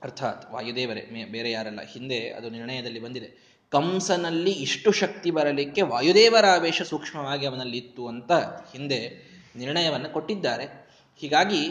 ಅರ್ಥಾತ್ 0.01 0.51
ವಾಯುದೇವರೇ 0.51 1.25
ಬೇರೆ 1.31 1.51
ಯಾರಲ್ಲ, 1.51 1.81
ಹಿಂದೆ 1.81 2.29
ಅದು 2.29 2.49
ನಿರ್ಣಯದಲ್ಲಿ 2.49 2.99
ಬಂದಿದೆ. 2.99 3.46
ಕಂಸನಲ್ಲಿ 3.69 4.51
ಇಷ್ಟು 4.51 4.91
ಶಕ್ತಿ 4.91 5.31
ಬರಲಿಕ್ಕೆ 5.31 5.81
ವಾಯುದೇವರ 5.81 6.45
ಆವೇಶ 6.45 6.81
ಸೂಕ್ಷ್ಮವಾಗಿ 6.81 7.45
ಅವನಲ್ಲಿ 7.45 7.77
ಇತ್ತು 7.77 8.07
ಅಂತ 8.07 8.31
ಹಿಂದೆ 8.31 9.27
ನಿರ್ಣಯವನ್ನು 9.55 10.13
ಕೊಟ್ಟಿದ್ದಾರೆ. 10.13 10.89
ಹೀಗಾಗಿ 11.17 11.69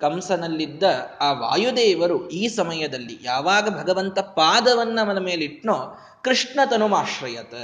ಕಂಸನಲ್ಲಿದ್ದ 0.00 0.82
ಆ 1.20 1.32
ವಾಯುದೇವರು 1.32 2.28
ಈ 2.28 2.48
ಸಮಯದಲ್ಲಿ 2.48 3.18
ಯಾವಾಗ 3.22 3.82
ಭಗವಂತ 3.82 4.18
ಪಾದವನ್ನ 4.18 5.00
ಅವನ 5.00 5.18
ಮೇಲಿಟ್ನೋ 5.18 5.98
ಕೃಷ್ಣ 6.24 6.60
ತನುಮಾಶ್ರಯತ 6.70 7.54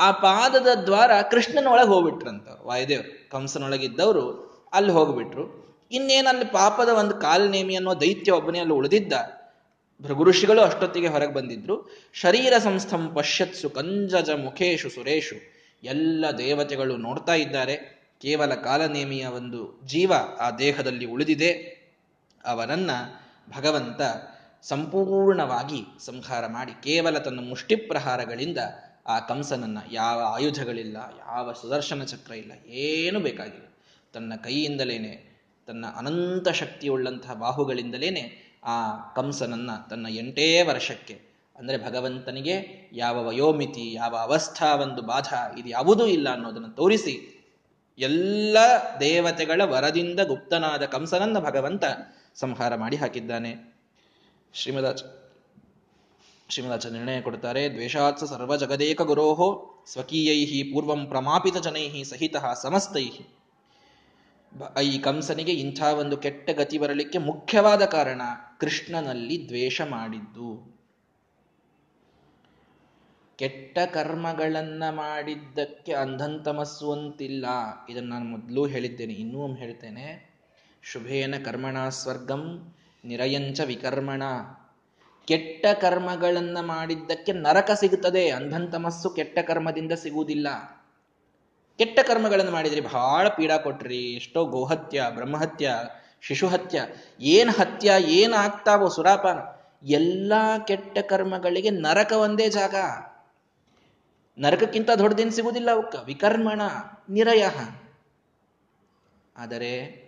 ಆ 0.00 0.10
ಪಾದದ 0.10 0.66
ದ್ವಾರ 0.74 1.22
ಕೃಷ್ಣನೊಳಗೆ 1.22 1.88
ಹೋಗ್ಬಿಟ್ರಂತ. 1.88 2.48
ವಾಯುದೇವರು 2.62 3.30
ಕಂಸನೊಳಗಿದ್ದವರು 3.30 4.52
ಅಲ್ಲಿ 4.72 4.92
ಹೋಗ್ಬಿಟ್ರು. 4.92 5.62
ಇನ್ನೇನಲ್ಲಿ 5.90 6.44
ಪಾಪದ 6.44 6.88
ಒಂದು 6.88 7.14
ಕಾಲನೇಮಿ 7.14 7.76
ಅನ್ನೋ 7.76 8.00
ದೈತ್ಯ 8.00 8.32
ಒಬ್ಬನೇ 8.32 8.58
ಅಲ್ಲಿ 8.58 8.74
ಉಳಿದಿದ್ದ. 8.74 9.12
ಭೃಗುಋಷಿಗಳು 10.00 10.60
ಅಷ್ಟೊತ್ತಿಗೆ 10.60 11.08
ಹೊರಗೆ 11.08 11.32
ಬಂದಿದ್ರು. 11.32 11.90
ಶರೀರ 12.12 12.52
ಸಂಸ್ಥಂ 12.58 13.14
ಪಶ್ಯತ್ಸು 13.14 13.70
ಕಂಜಜ 13.70 14.30
ಮುಖೇಶು 14.30 14.90
ಸುರೇಶು. 14.90 15.36
ಎಲ್ಲ 15.82 16.24
ದೇವತೆಗಳು 16.38 16.96
ನೋಡ್ತಾ 16.96 17.34
ಇದ್ದಾರೆ. 17.34 17.76
ಕೇವಲ 18.22 18.54
ಕಾಲನೇಮಿಯ 18.54 19.26
ಒಂದು 19.26 19.80
ಜೀವ 19.86 20.12
ಆ 20.40 20.50
ದೇಹದಲ್ಲಿ 20.50 21.06
ಉಳಿದಿದೆ. 21.06 21.52
ಅವನನ್ನ 22.44 22.90
ಭಗವಂತ 23.56 24.00
ಸಂಪೂರ್ಣವಾಗಿ 24.62 26.06
ಸಂಹಾರ 26.06 26.46
ಮಾಡಿ 26.46 26.72
ಕೇವಲ 26.82 27.18
ತನ್ನ 27.18 27.48
ಮುಷ್ಟಿ 27.48 27.76
ಪ್ರಹಾರಗಳಿಂದ 27.76 28.58
ಆ 29.06 29.18
ಕಂಸನನ್ನ 29.18 29.78
ಯಾವ 29.92 30.20
ಆಯುಧಗಳಿಲ್ಲ, 30.20 30.96
ಯಾವ 31.18 31.52
ಸುದರ್ಶನ 31.52 32.04
ಚಕ್ರ 32.04 32.34
ಇಲ್ಲ, 32.34 32.52
ಏನು 32.66 33.20
ಬೇಕಾಗಿಲ್ಲ. 33.20 33.72
ತನ್ನ 34.12 34.32
ಕೈಯಿಂದಲೇನೆ, 34.44 35.40
ತನ್ನ 35.66 35.86
ಅನಂತ 35.96 36.48
ಶಕ್ತಿಯುಳ್ಳಂತಹ 36.48 37.32
ಬಾಹುಗಳಿಂದಲೇನೆ 37.32 38.41
ಆ 38.62 38.78
ಕಂಸನನ್ನ 39.14 39.70
ತನ್ನ 39.90 40.06
ಎಂಟೇ 40.08 40.62
ವರ್ಷಕ್ಕೆ, 40.62 41.14
ಅಂದರೆ 41.56 41.76
ಭಗವಂತನಿಗೆ 41.78 42.54
ಯಾವ 42.92 43.26
ವಯೋಮಿತಿ, 43.26 43.92
ಯಾವ 43.92 44.16
ಅವಸ್ಥಾ, 44.16 44.74
ಒಂದು 44.74 45.02
ಬಾಧ 45.02 45.28
ಇದು 45.58 45.68
ಯಾವುದೂ 45.68 46.06
ಇಲ್ಲ 46.06 46.28
ಅನ್ನೋದನ್ನು 46.32 46.70
ತೋರಿಸಿ 46.70 47.14
ಎಲ್ಲ 47.98 48.56
ದೇವತೆಗಳ 49.00 49.60
ವರದಿಂದ 49.64 50.20
ಗುಪ್ತನಾದ 50.20 50.84
ಕಂಸನನ್ನ 50.84 51.38
ಭಗವಂತ 51.38 51.84
ಸಂಹಾರ 52.34 52.76
ಮಾಡಿ 52.76 52.96
ಹಾಕಿದ್ದಾನೆ. 52.96 53.52
ಶ್ರೀಮದಾಚ 54.54 55.02
ಶ್ರೀಮದಾಚ 56.48 56.86
ನಿರ್ಣಯ 56.86 57.20
ಕೊಡ್ತಾರೆ, 57.20 57.68
ದ್ವೇಷಾತ್ಸ 57.68 58.24
ಸರ್ವ 58.24 58.56
ಜಗದೇಕ 58.56 59.02
ಗುರೋಹೋ 59.02 59.50
ಸ್ವಕೀಯೈಹಿ 59.86 60.62
ಪೂರ್ವಂ 60.62 61.06
ಪ್ರಮಾಪಿತ 61.06 61.56
ಜನೈಹಿ 61.56 62.04
ಸಹಿತ 62.04 62.36
ಸಮಸ್ತೈ 62.62 63.06
ಈ 64.82 64.98
ಕಂಸನಿಗೆ 64.98 65.52
ಇಂಥ 65.52 65.82
ಒಂದು 65.82 66.16
ಕೆಟ್ಟ 66.16 66.50
ಗತಿ 66.50 66.78
ಬರಲಿಕ್ಕೆ 66.78 67.18
ಮುಖ್ಯವಾದ 67.18 67.84
ಕಾರಣ 67.84 68.22
ಕೃಷ್ಣನಲ್ಲಿ 68.62 69.44
ದ್ವೇಷ 69.48 69.80
ಮಾಡಿದ್ದು. 69.80 70.72
ಕೆಟ್ಟ 73.36 73.78
ಕರ್ಮಗಳನ್ನ 73.78 74.82
ಮಾಡಿದ್ದಕ್ಕೆ 74.90 75.92
ಅಂಧಂತಮಸ್ಸು 75.92 76.92
ಅಂತಿಲ್ಲ. 76.92 77.46
ಇದನ್ನು 77.90 78.08
ನಾನು 78.08 78.24
ಮೊದಲು 78.24 78.66
ಹೇಳಿದ್ದೇನೆ, 78.66 79.12
ಇನ್ನೂ 79.12 79.38
ಒಮ್ಮೆ 79.38 79.60
ಹೇಳ್ತೇನೆ. 79.60 80.32
ಶುಭೇನ 80.82 81.34
ಕರ್ಮಣ 81.44 81.88
ಸ್ವರ್ಗಂ 81.88 82.74
ನಿರಯಂಚ 83.04 83.60
ವಿಕರ್ಮಣ. 83.60 84.22
ಕೆಟ್ಟ 85.24 85.66
ಕರ್ಮಗಳನ್ನ 85.80 86.58
ಮಾಡಿದ್ದಕ್ಕೆ 86.60 87.32
ನರಕ 87.32 87.70
ಸಿಗುತ್ತದೆ 87.70 88.30
ಅಂಧಂತಮಸ್ಸು 88.30 89.10
ಕೆಟ್ಟ 89.10 89.38
ಕರ್ಮದಿಂದ 89.38 89.92
ಸಿಗುವುದಿಲ್ಲ. 89.92 90.48
ಕೆಟ್ಟ 91.78 92.00
ಕರ್ಮಗಳನ್ನು 92.00 92.52
ಮಾಡಿದ್ರಿ 92.52 92.80
ಬಹಳ 92.80 93.28
ಪೀಡಾ 93.28 93.56
ಕೊಟ್ರಿ, 93.56 94.12
ಎಷ್ಟೋ 94.12 94.44
ಗೋಹತ್ಯ, 94.44 95.06
ಬ್ರಹ್ಮಹತ್ಯ 95.10 95.70
ಏನ್ 97.20 97.50
ಹತ್ಯ, 97.50 97.94
ಏನ್ 97.98 98.32
ಆಗ್ತಾವೋ 98.32 98.88
ಸುರಾಪಾನ? 98.88 99.38
ಎಲ್ಲಾ 99.86 100.58
ಕೆಟ್ಟ 100.58 100.98
ಕರ್ಮಗಳಿಗೆ 100.98 101.70
ನರಕ 101.70 102.12
ಒಂದೇ 102.12 102.48
ಜಾಗ. 102.48 102.74
ನರಕಕ್ಕಿಂತ 104.38 104.90
ದೊಡ್ಡದೇನು 104.90 105.30
ಸಿಗುವುದಿಲ್ಲ 105.30 105.70
ಅವಕ್ಕ. 105.70 105.96
ವಿಕರ್ಮಣ, 106.04 106.60
ನಿರಯ. 107.10 107.46
ಆದರೆ 109.36 110.02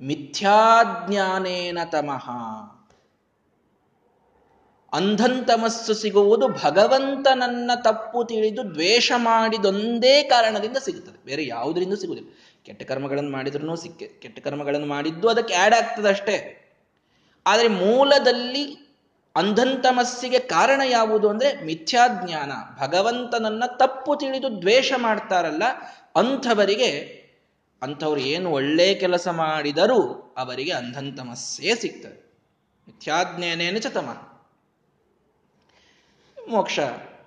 ಮಿಥ್ಯಾಜ್ಞಾನೇನ 0.00 1.78
ತಮಃ. 1.92 2.30
ಅಂಧಂತಮಸ್ಸು 4.92 5.94
ಸಿಗುವುದು 5.94 6.48
ಭಗವಂತನನ್ನ 6.48 7.70
ತಪ್ಪು 7.82 8.24
ತಿಳಿದು 8.24 8.70
ದ್ವೇಷ 8.70 9.12
ಮಾಡಿದೊಂದೇ 9.16 10.22
ಕಾರಣದಿಂದ 10.22 10.76
ಸಿಗುತ್ತದೆ. 10.76 11.24
ಬೇರೆ 11.24 11.46
ಯಾವುದರಿಂದ 11.46 11.94
ಸಿಗುವುದಿಲ್ಲ. 11.94 12.30
ಕೆಟ್ಟ 12.70 12.82
ಕರ್ಮಗಳನ್ನು 12.82 13.30
ಮಾಡಿದ್ರೂ 13.30 13.76
ಸಿಕ್ಕೆ, 13.76 14.06
ಕೆಟ್ಟ 14.06 14.38
ಕರ್ಮಗಳನ್ನು 14.38 14.86
ಮಾಡಿದ್ದು 14.86 15.28
ಅದಕ್ಕೆ 15.28 15.54
ಆ್ಯಡ್ 15.54 15.74
ಆಗ್ತದೆ 15.74 16.08
ಅಷ್ಟೇ 16.08 16.36
ಆದರೆ 17.46 17.68
ಮೂಲದಲ್ಲಿ 17.68 18.64
ಅಂಧಂತಮಸ್ಸಿಗೆ 19.36 20.38
ಕಾರಣ 20.38 20.80
ಯಾವುದು 20.84 21.30
ಅಂದ್ರೆ 21.30 21.64
ಮಿಥ್ಯಾಜ್ಞಾನ. 21.64 22.52
ಭಗವಂತನನ್ನ 22.80 23.64
ತಪ್ಪು 23.66 24.16
ತಿಳಿದು 24.16 24.62
ದ್ವೇಷ 24.62 24.92
ಮಾಡ್ತಾರಲ್ಲ, 24.96 25.62
ಅಂಥವರಿಗೆ, 26.16 26.90
ಅಂಥವ್ರು 27.82 28.20
ಏನು 28.20 28.50
ಒಳ್ಳೆ 28.50 28.94
ಕೆಲಸ 28.94 29.28
ಮಾಡಿದರೂ 29.28 30.34
ಅವರಿಗೆ 30.36 30.72
ಅಂಧಂತಮಸ್ಸೇ 30.72 31.74
ಸಿಗ್ತದೆ. 31.74 32.18
ಮಿಥ್ಯಾಜ್ಞಾನೇನ 32.88 33.78
ಚತಮ 33.78 34.08
ಮೋಕ್ಷ 36.48 36.78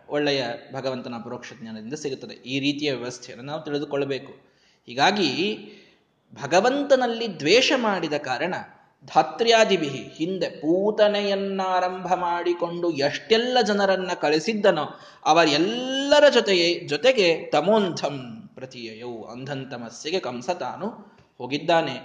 ಒಳ್ಳೆಯ 0.10 0.46
ಭಗವಂತನ 0.74 1.14
ಪರೋಕ್ಷ 1.24 1.54
ಜ್ಞಾನದಿಂದ 1.62 1.94
ಸಿಗುತ್ತದೆ. 1.94 2.34
ಈ 2.34 2.60
ರೀತಿಯ 2.60 2.94
ವ್ಯವಸ್ಥೆಯನ್ನು 2.94 3.46
ನಾವು 3.46 3.62
ತಿಳಿದುಕೊಳ್ಳಬೇಕು. 3.62 4.53
ಹೀಗಾಗಿ 4.86 5.30
ಭಗವಂತನಲ್ಲಿ 6.44 7.40
ದ್ವೇಷ 7.40 7.72
ಮಾಡಿದ 7.76 8.14
ಕಾರಣ 8.14 8.56
ಧಾತ್ರ್ಯಾದಿಭಿ 9.06 9.88
ಹಿಂದೆ 9.88 10.50
ಪೂತನೆಯನ್ನಾರಂಭ 10.50 12.14
ಮಾಡಿಕೊಂಡು 12.14 12.92
ಎಷ್ಟೆಲ್ಲ 12.92 13.58
ಜನರನ್ನ 13.62 14.12
ಕಳಿಸಿದ್ದನೋ 14.22 15.00
ಅವರೆಲ್ಲರ 15.26 16.30
ಜೊತೆಗೆ 16.30 16.88
ಜೊತೆಗೆ 16.88 17.46
ತಮೋಂಧಂ 17.46 18.50
ಪ್ರತಿಯಯೌ 18.56 19.24
ಅಂಧಂತಮಸ್ಸಿಗೆ 19.24 20.20
ಕಂಸ 20.20 20.50
ತಾನು 20.50 20.88
ಹೋಗಿದ್ದಾನೆ. 21.38 21.96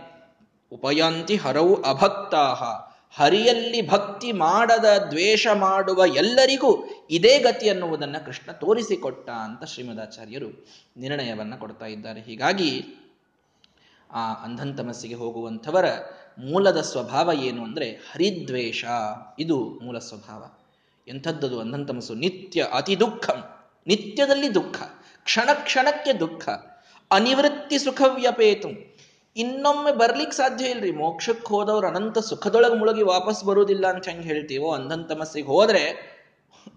ಉಪಯಾಂತಿ 0.72 1.36
ಹರವು 1.36 1.82
ಅಭಕ್ತಾಹ. 1.82 2.62
ಹರಿಯಲ್ಲಿ 3.10 3.88
ಭಕ್ತಿ 3.88 4.32
ಮಾಡದ, 4.32 5.06
ದ್ವೇಷ 5.10 5.46
ಮಾಡುವ 5.54 6.06
ಎಲ್ಲರಿಗೂ 6.06 6.84
ಇದೇ 7.10 7.38
ಗತಿ 7.38 7.68
ಅನ್ನುವುದನ್ನ 7.68 8.16
ಕೃಷ್ಣ 8.18 8.52
ತೋರಿಸಿಕೊಟ್ಟ 8.52 9.30
ಅಂತ 9.30 9.64
ಶ್ರೀಮದಾಚಾರ್ಯರು 9.64 10.66
ನಿರ್ಣಯವನ್ನ 10.96 11.54
ಕೊಡ್ತಾ 11.54 11.86
ಇದ್ದಾರೆ. 11.86 12.20
ಹೀಗಾಗಿ 12.20 12.84
ಆ 14.10 14.32
ಅಂಧಂತಮಸ್ಸಿಗೆ 14.32 15.14
ಹೋಗುವಂಥವರ 15.14 15.84
ಮೂಲದ 16.38 16.80
ಸ್ವಭಾವ 16.80 17.30
ಏನು 17.32 17.64
ಅಂದ್ರೆ 17.64 17.90
ಹರಿದ್ವೇಷ. 17.90 18.84
ಇದು 19.38 19.78
ಮೂಲ 19.82 19.98
ಸ್ವಭಾವ. 19.98 20.50
ಎಂಥದ್ದದು 21.08 21.60
ಅಂಧಂತಮಸ್ಸು? 21.60 22.14
ನಿತ್ಯ 22.14 22.66
ಅತಿ 22.72 23.00
ದುಃಖಂ. 23.00 23.44
ನಿತ್ಯದಲ್ಲಿ 23.86 24.54
ದುಃಖ, 24.54 24.82
ಕ್ಷಣ 25.24 25.48
ಕ್ಷಣಕ್ಕೆ 25.52 26.12
ದುಃಖ, 26.12 26.48
ಅನಿವೃತ್ತಿ 27.10 27.78
ಸುಖವ್ಯಪೇತು. 27.78 28.97
ಇನ್ನೊಮ್ಮೆ 29.38 29.92
ಬರ್ಲಿಕ್ಕೆ 29.92 30.36
ಸಾಧ್ಯ 30.36 30.66
ಇಲ್ರಿ. 30.66 30.90
ಮೋಕ್ಷಕ್ಕೆ 30.90 31.48
ಹೋದವ್ರು 31.48 31.86
ಅನಂತ 31.86 32.18
ಸುಖದೊಳಗೆ 32.18 32.74
ಮುಳುಗಿ 32.74 33.02
ವಾಪಸ್ 33.02 33.44
ಬರುವುದಿಲ್ಲ 33.44 33.86
ಅಂತ 33.86 34.08
ಹೆಂಗೆ 34.08 34.28
ಹೇಳ್ತೀವೋ 34.28 34.72
ಅಂಧಂತಮಸ್ಸಿಗೆ 34.72 35.46
ಹೋದ್ರೆ 35.46 35.84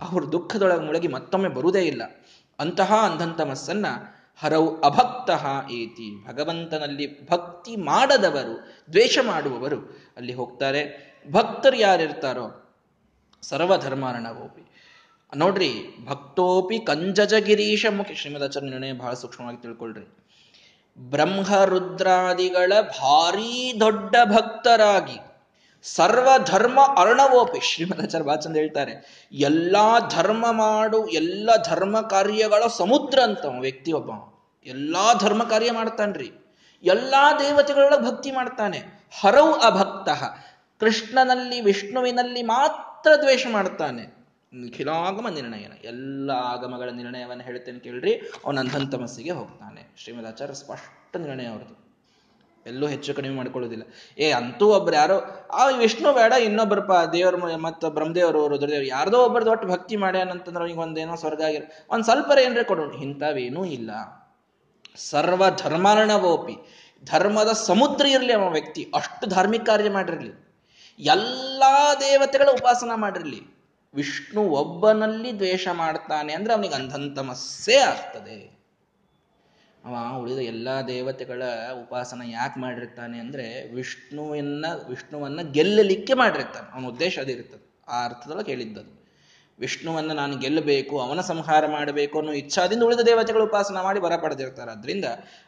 ಅವ್ರ 0.01 0.23
ದುಃಖದೊಳಗೆ 0.23 0.85
ಮುಳುಗಿ 0.85 1.07
ಮತ್ತೊಮ್ಮೆ 1.07 1.49
ಬರುವುದೇ 1.49 1.81
ಇಲ್ಲ. 1.81 2.01
ಅಂತಹ 2.59 2.93
ಅಂಧಂತಮಸ್ಸನ್ನ 2.93 3.85
ಹರವು 4.39 4.81
ಅಭಕ್ತ 4.81 5.29
ಏತಿ. 5.71 6.27
ಭಗವಂತನಲ್ಲಿ 6.27 7.29
ಭಕ್ತಿ 7.29 7.75
ಮಾಡದವರು, 7.75 8.73
ದ್ವೇಷ 8.91 9.19
ಮಾಡುವವರು 9.21 9.97
ಅಲ್ಲಿ 10.17 10.33
ಹೋಗ್ತಾರೆ. 10.33 10.81
ಭಕ್ತರು 11.31 11.77
ಯಾರಿರ್ತಾರೋ? 11.77 12.77
ಸರ್ವಧರ್ಮಾರ್ಣವೋಪಿ 13.41 14.63
ನೋಡ್ರಿ, 15.37 15.73
ಭಕ್ತೋಪಿ 16.05 16.79
ಕಂಜಜಗಿರೀಶ 16.79 17.85
ಮುಖಿ 17.89 18.15
ಶ್ರೀಮದಾಚಾರ್ಯ 18.15 18.69
ನಿರ್ಣಯ 18.69 18.93
ಬಹಳ 18.93 19.13
ಸೂಕ್ಷ್ಮವಾಗಿ 19.13 19.61
ತಿಳ್ಕೊಳ್ರಿ. 19.61 20.20
ಬ್ರಹ್ಮರುದ್ರಾದಿಗಳ 20.97 22.73
ಭಾರೀ 22.81 23.79
ದೊಡ್ಡ 23.79 24.15
ಭಕ್ತರಾಗಿ 24.25 25.19
ಸರ್ವಧರ್ಮ 25.83 26.79
ಅರ್ಣವೋಪಿ. 26.97 27.59
ಶ್ರೀಮದಾಚಾರ್ಯ 27.59 28.25
ಬಾಚಂದ 28.25 28.55
ಹೇಳ್ತಾರೆ, 28.55 29.25
ಎಲ್ಲಾ 29.31 29.99
ಧರ್ಮ 29.99 30.51
ಮಾಡು, 30.51 31.07
ಎಲ್ಲ 31.07 31.49
ಧರ್ಮ 31.65 32.01
ಕಾರ್ಯಗಳ 32.01 32.63
ಸಮುದ್ರ 32.67 33.19
ಅಂತ 33.19 33.45
ವ್ಯಕ್ತಿ 33.59 33.91
ಒಬ್ಬ. 33.91 34.09
ಎಲ್ಲಾ 34.65 35.13
ಧರ್ಮ 35.13 35.43
ಕಾರ್ಯ 35.43 35.71
ಮಾಡ್ತಾನ್ರಿ. 35.71 36.31
ಎಲ್ಲಾ 36.83 37.33
ದೇವತೆಗಳೊಳಗೆ 37.33 38.05
ಭಕ್ತಿ 38.05 38.31
ಮಾಡ್ತಾನೆ. 38.31 38.77
ಹರೌ 39.21 39.51
ಅಭಕ್ತ. 39.53 40.09
ಕೃಷ್ಣನಲ್ಲಿ, 40.79 41.61
ವಿಷ್ಣುವಿನಲ್ಲಿ 41.61 42.43
ಮಾತ್ರ 42.43 43.11
ದ್ವೇಷ 43.15 43.47
ಮಾಡ್ತಾನೆ. 43.51 44.20
ನಿಖಿಲಾಗಮ 44.53 45.27
ನಿರ್ಣಯನ, 45.29 45.71
ಎಲ್ಲ 45.83 46.31
ಆಗಮಗಳ 46.31 46.89
ನಿರ್ಣಯವನ್ನು 46.89 47.43
ಹೇಳ್ತೇನೆ 47.43 47.79
ಕೇಳ್ರಿ. 47.79 48.13
ಅವನ 48.45 48.59
ಅಂಧಂತಮಸ್ಸಿಗೆ 48.59 49.31
ಹೋಗ್ತಾನೆ. 49.31 49.95
ಶ್ರೀಮದಾಚಾರ್ಯ 49.97 50.53
ಸ್ಪಷ್ಟ 50.53 51.17
ನಿರ್ಣಯ 51.17 51.45
ಅವ್ರದ್ದು. 51.45 51.81
ಎಲ್ಲೂ 52.65 52.87
ಹೆಚ್ಚು 52.87 53.13
ಕಡಿಮೆ 53.13 53.35
ಮಾಡ್ಕೊಳ್ಳೋದಿಲ್ಲ. 53.35 53.83
ಏ, 54.17 54.31
ಅಂತೂ 54.31 54.67
ಒಬ್ರು 54.67 54.95
ಯಾರೋ, 54.95 55.47
ಆ 55.53 55.65
ವಿಷ್ಣು 55.65 56.13
ಬೇಡ 56.13 56.31
ಇನ್ನೊಬ್ಬರಪ್ಪ 56.31 56.91
ದೇವ್ರ 57.13 57.55
ಮತ್ತು 57.55 57.89
ಬ್ರಹ್ಮದೇವರು 57.89 58.47
ರುದ್ರದೇವ್ 58.47 58.85
ಯಾರ್ದೋ 58.85 59.25
ಒಬ್ಬರದ್ದು 59.25 59.51
ಒಟ್ಟು 59.51 59.67
ಭಕ್ತಿ 59.67 59.95
ಮಾಡ್ಯಾನಂತಂದ್ರೆ 59.95 60.61
ಅವನಿಗೆ 60.61 60.79
ಒಂದೇನೋ 60.79 61.15
ಸ್ವರ್ಗ 61.15 61.41
ಆಗಿರ, 61.41 61.63
ಒಂದು 61.89 62.03
ಸ್ವಲ್ಪ 62.03 62.27
ಏನ್ರೆ 62.45 62.63
ಕೊಡೋಣ 62.63 62.91
ಇಂಥವೇನೂ 62.91 63.65
ಇಲ್ಲ. 63.65 63.91
ಸರ್ವ 64.95 65.43
ಧರ್ಮಾರ್ಣವೋಪಿ. 65.49 66.81
ಧರ್ಮದ 67.05 67.51
ಸಮುದ್ರ 67.51 68.05
ಇರಲಿ 68.05 68.33
ಅವ 68.33 68.49
ವ್ಯಕ್ತಿ. 68.49 68.91
ಅಷ್ಟು 68.95 69.27
ಧಾರ್ಮಿಕ 69.27 69.63
ಕಾರ್ಯ 69.63 69.89
ಮಾಡಿರಲಿ. 69.89 70.55
ಎಲ್ಲ 70.99 71.63
ದೇವತೆಗಳ 71.99 72.49
ಉಪಾಸನ 72.53 72.91
ಮಾಡಿರಲಿ. 72.95 73.60
ವಿಷ್ಣು 73.93 74.41
ಒಬ್ಬನಲ್ಲಿ 74.41 75.35
ದ್ವೇಷ 75.35 75.67
ಮಾಡ್ತಾನೆ 75.71 76.33
ಅಂದ್ರೆ 76.33 76.53
ಅವನಿಗೆ 76.53 76.73
ಅಂಧಂತಮಸ್ಸೇ 76.73 77.75
ಆಗ್ತದೆ. 77.75 78.61
ಅವ 79.85 80.17
ಉಳಿದ 80.17 80.37
ಎಲ್ಲಾ 80.37 80.81
ದೇವತೆಗಳ 80.81 81.43
ಉಪಾಸನ 81.81 82.21
ಯಾಕೆ 82.25 82.59
ಮಾಡಿರ್ತಾನೆ 82.59 83.19
ಅಂದ್ರೆ 83.19 83.73
ವಿಷ್ಣುವನ್ನ 83.73 84.65
ವಿಷ್ಣುವನ್ನ 84.89 85.41
ಗೆಲ್ಲಲಿಕ್ಕೆ 85.51 86.13
ಮಾಡಿರ್ತಾನೆ. 86.13 86.73
ಅವನ 86.73 86.85
ಉದ್ದೇಶ 86.85 87.19
ಅದಿರ್ತದೆ 87.19 87.81
ಆ 87.87 88.05
ಅರ್ಥದೊಳಗೆ 88.05 88.51
ಹೇಳಿದ್ದದು 88.51 89.01
ವಿಷ್ಣುವನ್ನ 89.59 90.11
ನಾನು 90.11 90.37
ಗೆಲ್ಲಬೇಕು, 90.37 91.01
ಅವನ 91.01 91.21
ಸಂಹಾರ 91.21 91.67
ಮಾಡಬೇಕು 91.67 92.17
ಅನ್ನೋ 92.17 92.33
ಇಚ್ಛಾದಿಂದ 92.33 92.83
ಉಳಿದ 92.83 92.99
ದೇವತೆಗಳು 92.99 93.43
ಉಪಾಸನ 93.43 93.81
ಮಾಡಿ 93.81 93.99
ಬರ 93.99 94.15
ಪಡೆದಿರ್ತಾರೆ. 94.15 94.71
ಅದರಿಂದ 94.71 95.05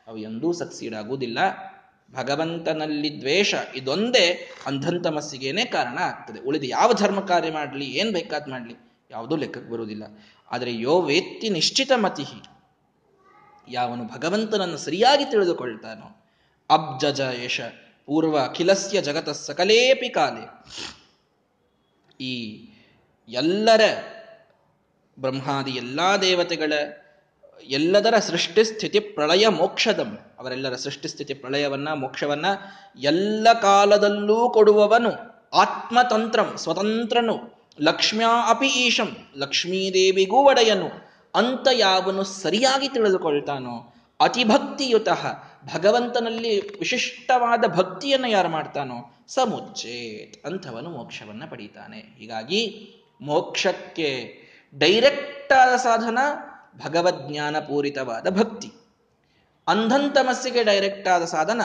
ಅವು 0.08 0.17
ಎಂದೂ 0.17 0.53
ಸಕ್ಸೀಡ್ 0.53 0.95
ಆಗುವುದಿಲ್ಲ. 0.95 1.39
ಭಗವಂತನಲ್ಲಿ 2.13 3.19
ದ್ವೇಷ 3.19 3.56
ಇದೊಂದೇ 3.76 4.49
ಅಂಧಂತಮಸ್ಸಿಗೇನೆ 4.65 5.65
ಕಾರಣ 5.65 5.97
ಆಗ್ತದೆ. 5.97 6.39
ಉಳಿದು 6.39 6.65
ಯಾವ 6.65 6.93
ಧರ್ಮ 6.93 7.19
ಕಾರ್ಯ 7.19 7.52
ಮಾಡಲಿ, 7.52 7.86
ಏನ್ 7.86 8.13
ಬೇಕಾದ್ 8.13 8.49
ಮಾಡಲಿ, 8.49 8.76
ಯಾವುದೂ 9.12 9.36
ಲೆಕ್ಕಕ್ಕೆ 9.36 9.71
ಬರುವುದಿಲ್ಲ. 9.71 10.04
ಆದರೆ 10.52 10.76
ಯೋ 10.76 11.02
ವೇತ್ತಿ 11.02 11.49
ನಿಶ್ಚಿತ 11.49 11.91
ಮತಿ 11.95 12.26
ಯಾವನು 13.69 14.08
ಭಗವಂತನನ್ನು 14.08 14.78
ಸರಿಯಾಗಿ 14.78 15.26
ತಿಳಿದುಕೊಳ್ತಾನೋ, 15.26 16.26
ಅಬ್ಜಜ 16.69 17.19
ಯಶ, 17.19 17.62
ಪೂರ್ವ 18.06 18.39
ಅಖಿಲಸ್ಯ 18.39 19.02
ಜಗತ 19.02 19.30
ಸಕಲೇಪಿ 19.30 20.10
ಕಾಲೇ. 20.10 20.45
ಈ 22.23 22.34
ಎಲ್ಲರ 23.28 23.82
ಬ್ರಹ್ಮಾದಿ 25.19 25.71
ಎಲ್ಲಾ 25.71 26.17
ದೇವತೆಗಳ 26.17 26.73
ಎಲ್ಲದರ 27.63 28.19
ಸೃಷ್ಟಿ 28.19 28.63
ಸ್ಥಿತಿ 28.63 28.99
ಪ್ರಳಯ 28.99 29.47
ಮೋಕ್ಷದಂ. 29.47 30.17
ಅವರೆಲ್ಲರ 30.43 30.75
ಸೃಷ್ಟಿ 30.75 31.08
ಸ್ಥಿತಿ 31.08 31.34
ಪ್ರಳಯವನ್ನ, 31.34 31.93
ಮೋಕ್ಷವನ್ನ 31.93 32.45
ಎಲ್ಲ 32.99 33.47
ಕಾಲದಲ್ಲೂ 33.62 34.49
ಕೊಡುವವನು 34.49 35.12
ಆತ್ಮತಂತ್ರಂ, 35.53 36.53
ಸ್ವತಂತ್ರನು, 36.58 37.67
ಲಕ್ಷ್ಮ್ಯಾ 37.82 38.49
ಅಪಿ 38.49 38.67
ಈಶಂ, 38.67 39.17
ಲಕ್ಷ್ಮೀದೇವಿಗೂ 39.38 40.38
ಒಡೆಯನು. 40.38 41.13
ಅಂತ 41.36 41.67
ಯಾವನು 41.73 42.23
ಸರಿಯಾಗಿ 42.23 42.88
ತಿಳಿದುಕೊಳ್ತಾನೋ 42.88 43.93
ಅತಿಭಕ್ತಿಯುತ 44.19 45.10
ಭಗವಂತನಲ್ಲಿ 45.75 46.77
ವಿಶಿಷ್ಟವಾದ 46.77 47.63
ಭಕ್ತಿಯನ್ನು 47.67 48.27
ಯಾರು 48.27 48.49
ಮಾಡ್ತಾನೋ 48.49 49.25
ಸಮುಚ್ಚೇತ್ 49.27 50.45
ಅಂಥವನು 50.45 50.89
ಮೋಕ್ಷವನ್ನ 50.89 51.43
ಪಡೀತಾನೆ. 51.49 51.97
ಹೀಗಾಗಿ 51.97 52.62
ಮೋಕ್ಷಕ್ಕೆ 53.21 54.10
ಡೈರೆಕ್ಟ್ 54.77 55.53
ಆದ 55.53 55.75
ಸಾಧನ 55.75 56.17
ಭಗವಜ್ಞಾನ 56.86 57.60
ಪೂರಿತವಾದ 57.60 58.29
ಭಕ್ತಿ. 58.29 58.83
ಅಂಧಂತಮಸ್ಸಿಗೆ 59.67 60.62
ಡೈರೆಕ್ಟ್ 60.63 61.08
ಆದ 61.08 61.23
ಸಾಧನ 61.26 61.62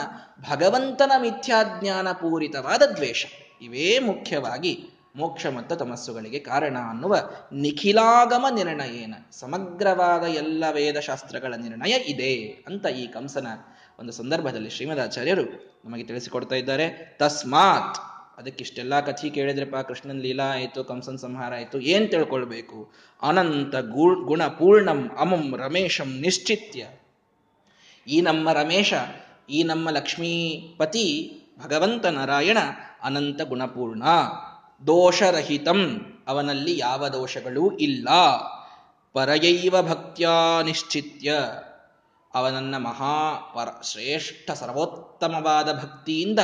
ಭಗವಂತನ 0.50 1.12
ಮಿಥ್ಯಾಜ್ಞಾನ 1.18 2.08
ಪೂರಿತವಾದ 2.12 2.82
ದ್ವೇಷ. 2.96 3.26
ಇವೇ 3.62 3.88
ಮುಖ್ಯವಾಗಿ 3.98 4.72
ಮೋಕ್ಷ 5.16 5.46
ಮತ್ತು 5.46 5.74
ತಮಸ್ಸುಗಳಿಗೆ 5.76 6.38
ಕಾರಣ 6.38 6.76
ಅನ್ನುವ 6.90 7.14
ನಿಖಿಲಾಗಮ 7.52 8.46
ನಿರ್ಣಯೇನ, 8.54 9.14
ಸಮಗ್ರವಾದ 9.32 10.24
ಎಲ್ಲ 10.42 10.64
ವೇದಶಾಸ್ತ್ರಗಳ 10.70 11.54
ನಿರ್ಣಯ 11.54 11.94
ಇದೆ 12.12 12.32
ಅಂತ 12.66 12.86
ಈ 12.86 13.06
ಕಂಸನ 13.06 13.46
ಒಂದು 13.98 14.12
ಸಂದರ್ಭದಲ್ಲಿ 14.12 14.70
ಶ್ರೀಮದಾಚಾರ್ಯರು 14.70 15.44
ನಮಗೆ 15.84 16.04
ತಿಳಿಸಿಕೊಡ್ತಾ 16.04 16.54
ಇದ್ದಾರೆ. 16.54 17.16
ತಸ್ಮಾತ್ 17.18 17.98
ಅದಕ್ಕಿಷ್ಟೆಲ್ಲ 18.38 18.94
ಕಥಿ 19.00 19.28
ಕೇಳಿದ್ರಪ್ಪ, 19.30 19.76
ಕೃಷ್ಣನ್ 19.88 20.20
ಲೀಲಾ 20.20 20.48
ಆಯಿತು, 20.52 20.80
ಕಂಸನ್ 20.84 21.18
ಸಂಹಾರ 21.18 21.52
ಆಯಿತು, 21.54 21.80
ಏನ್ 21.94 22.06
ತಿಳ್ಕೊಳ್ಬೇಕು? 22.10 22.78
ಅನಂತ 23.22 23.76
ಗುಣ 24.26 24.42
ಪೂರ್ಣಂ 24.60 25.00
ಅಮಂ 25.18 25.44
ರಮೇಶಂ 25.56 26.10
ನಿಶ್ಚಿತ್ಯ. 26.20 26.82
ಈ 28.08 28.20
ನಮ್ಮ 28.20 28.52
ರಮೇಶ, 28.52 28.94
ಈ 29.50 29.62
ನಮ್ಮ 29.62 29.90
ಲಕ್ಷ್ಮೀಪತಿ 29.90 31.32
ಭಗವಂತ 31.64 32.06
ನಾರಾಯಣ 32.06 32.58
ಅನಂತ 33.02 33.42
ಗುಣಪೂರ್ಣ, 33.42 34.02
ದೋಷರಹಿತಂ, 34.86 36.00
ಅವನಲ್ಲಿ 36.28 36.78
ಯಾವ 36.78 37.08
ದೋಷಗಳೂ 37.08 37.76
ಇಲ್ಲ. 37.76 38.08
ಪರಯೈವ 39.12 39.82
ಭಕ್ತ್ಯಾ 39.82 40.62
ನಿಶ್ಚಿತ್ಯ. 40.62 41.34
ಅವನನ್ನ 42.34 42.76
ಮಹಾ 42.76 43.34
ಪರ 43.54 43.68
ಶ್ರೇಷ್ಠ 43.82 44.50
ಸರ್ವೋತ್ತಮವಾದ 44.50 45.72
ಭಕ್ತಿಯಿಂದ 45.72 46.38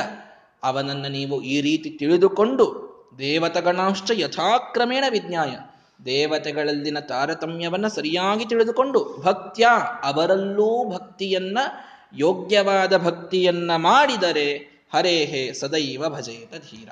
ಅವನನ್ನು 0.63 1.09
ನೀವು 1.09 1.41
ಈ 1.41 1.61
ರೀತಿ 1.61 1.89
ತಿಳಿದುಕೊಂಡು 1.89 2.85
ದೇವತಗಣಾಶ್ಚ 3.19 4.11
ಯಥಾಕ್ರಮೇಣ 4.13 5.03
ವಿಜ್ಞಾಯ. 5.09 5.55
ದೇವತೆಗಳಲ್ಲಿನ 6.05 6.99
ತಾರತಮ್ಯವನ್ನ 6.99 7.87
ಸರಿಯಾಗಿ 7.87 8.45
ತಿಳಿದುಕೊಂಡು 8.45 9.21
ಭಕ್ತ್ಯ 9.21 9.67
ಅವರಲ್ಲೂ 10.03 10.89
ಭಕ್ತಿಯನ್ನ, 10.89 11.57
ಯೋಗ್ಯವಾದ 12.13 12.97
ಭಕ್ತಿಯನ್ನ 12.97 13.71
ಮಾಡಿದರೆ 13.75 14.53
ಹರೇಹೇ 14.93 15.53
ಸದೈವ 15.53 16.09
ಭಜೇತ 16.09 16.51
ಧೀರ. 16.51 16.89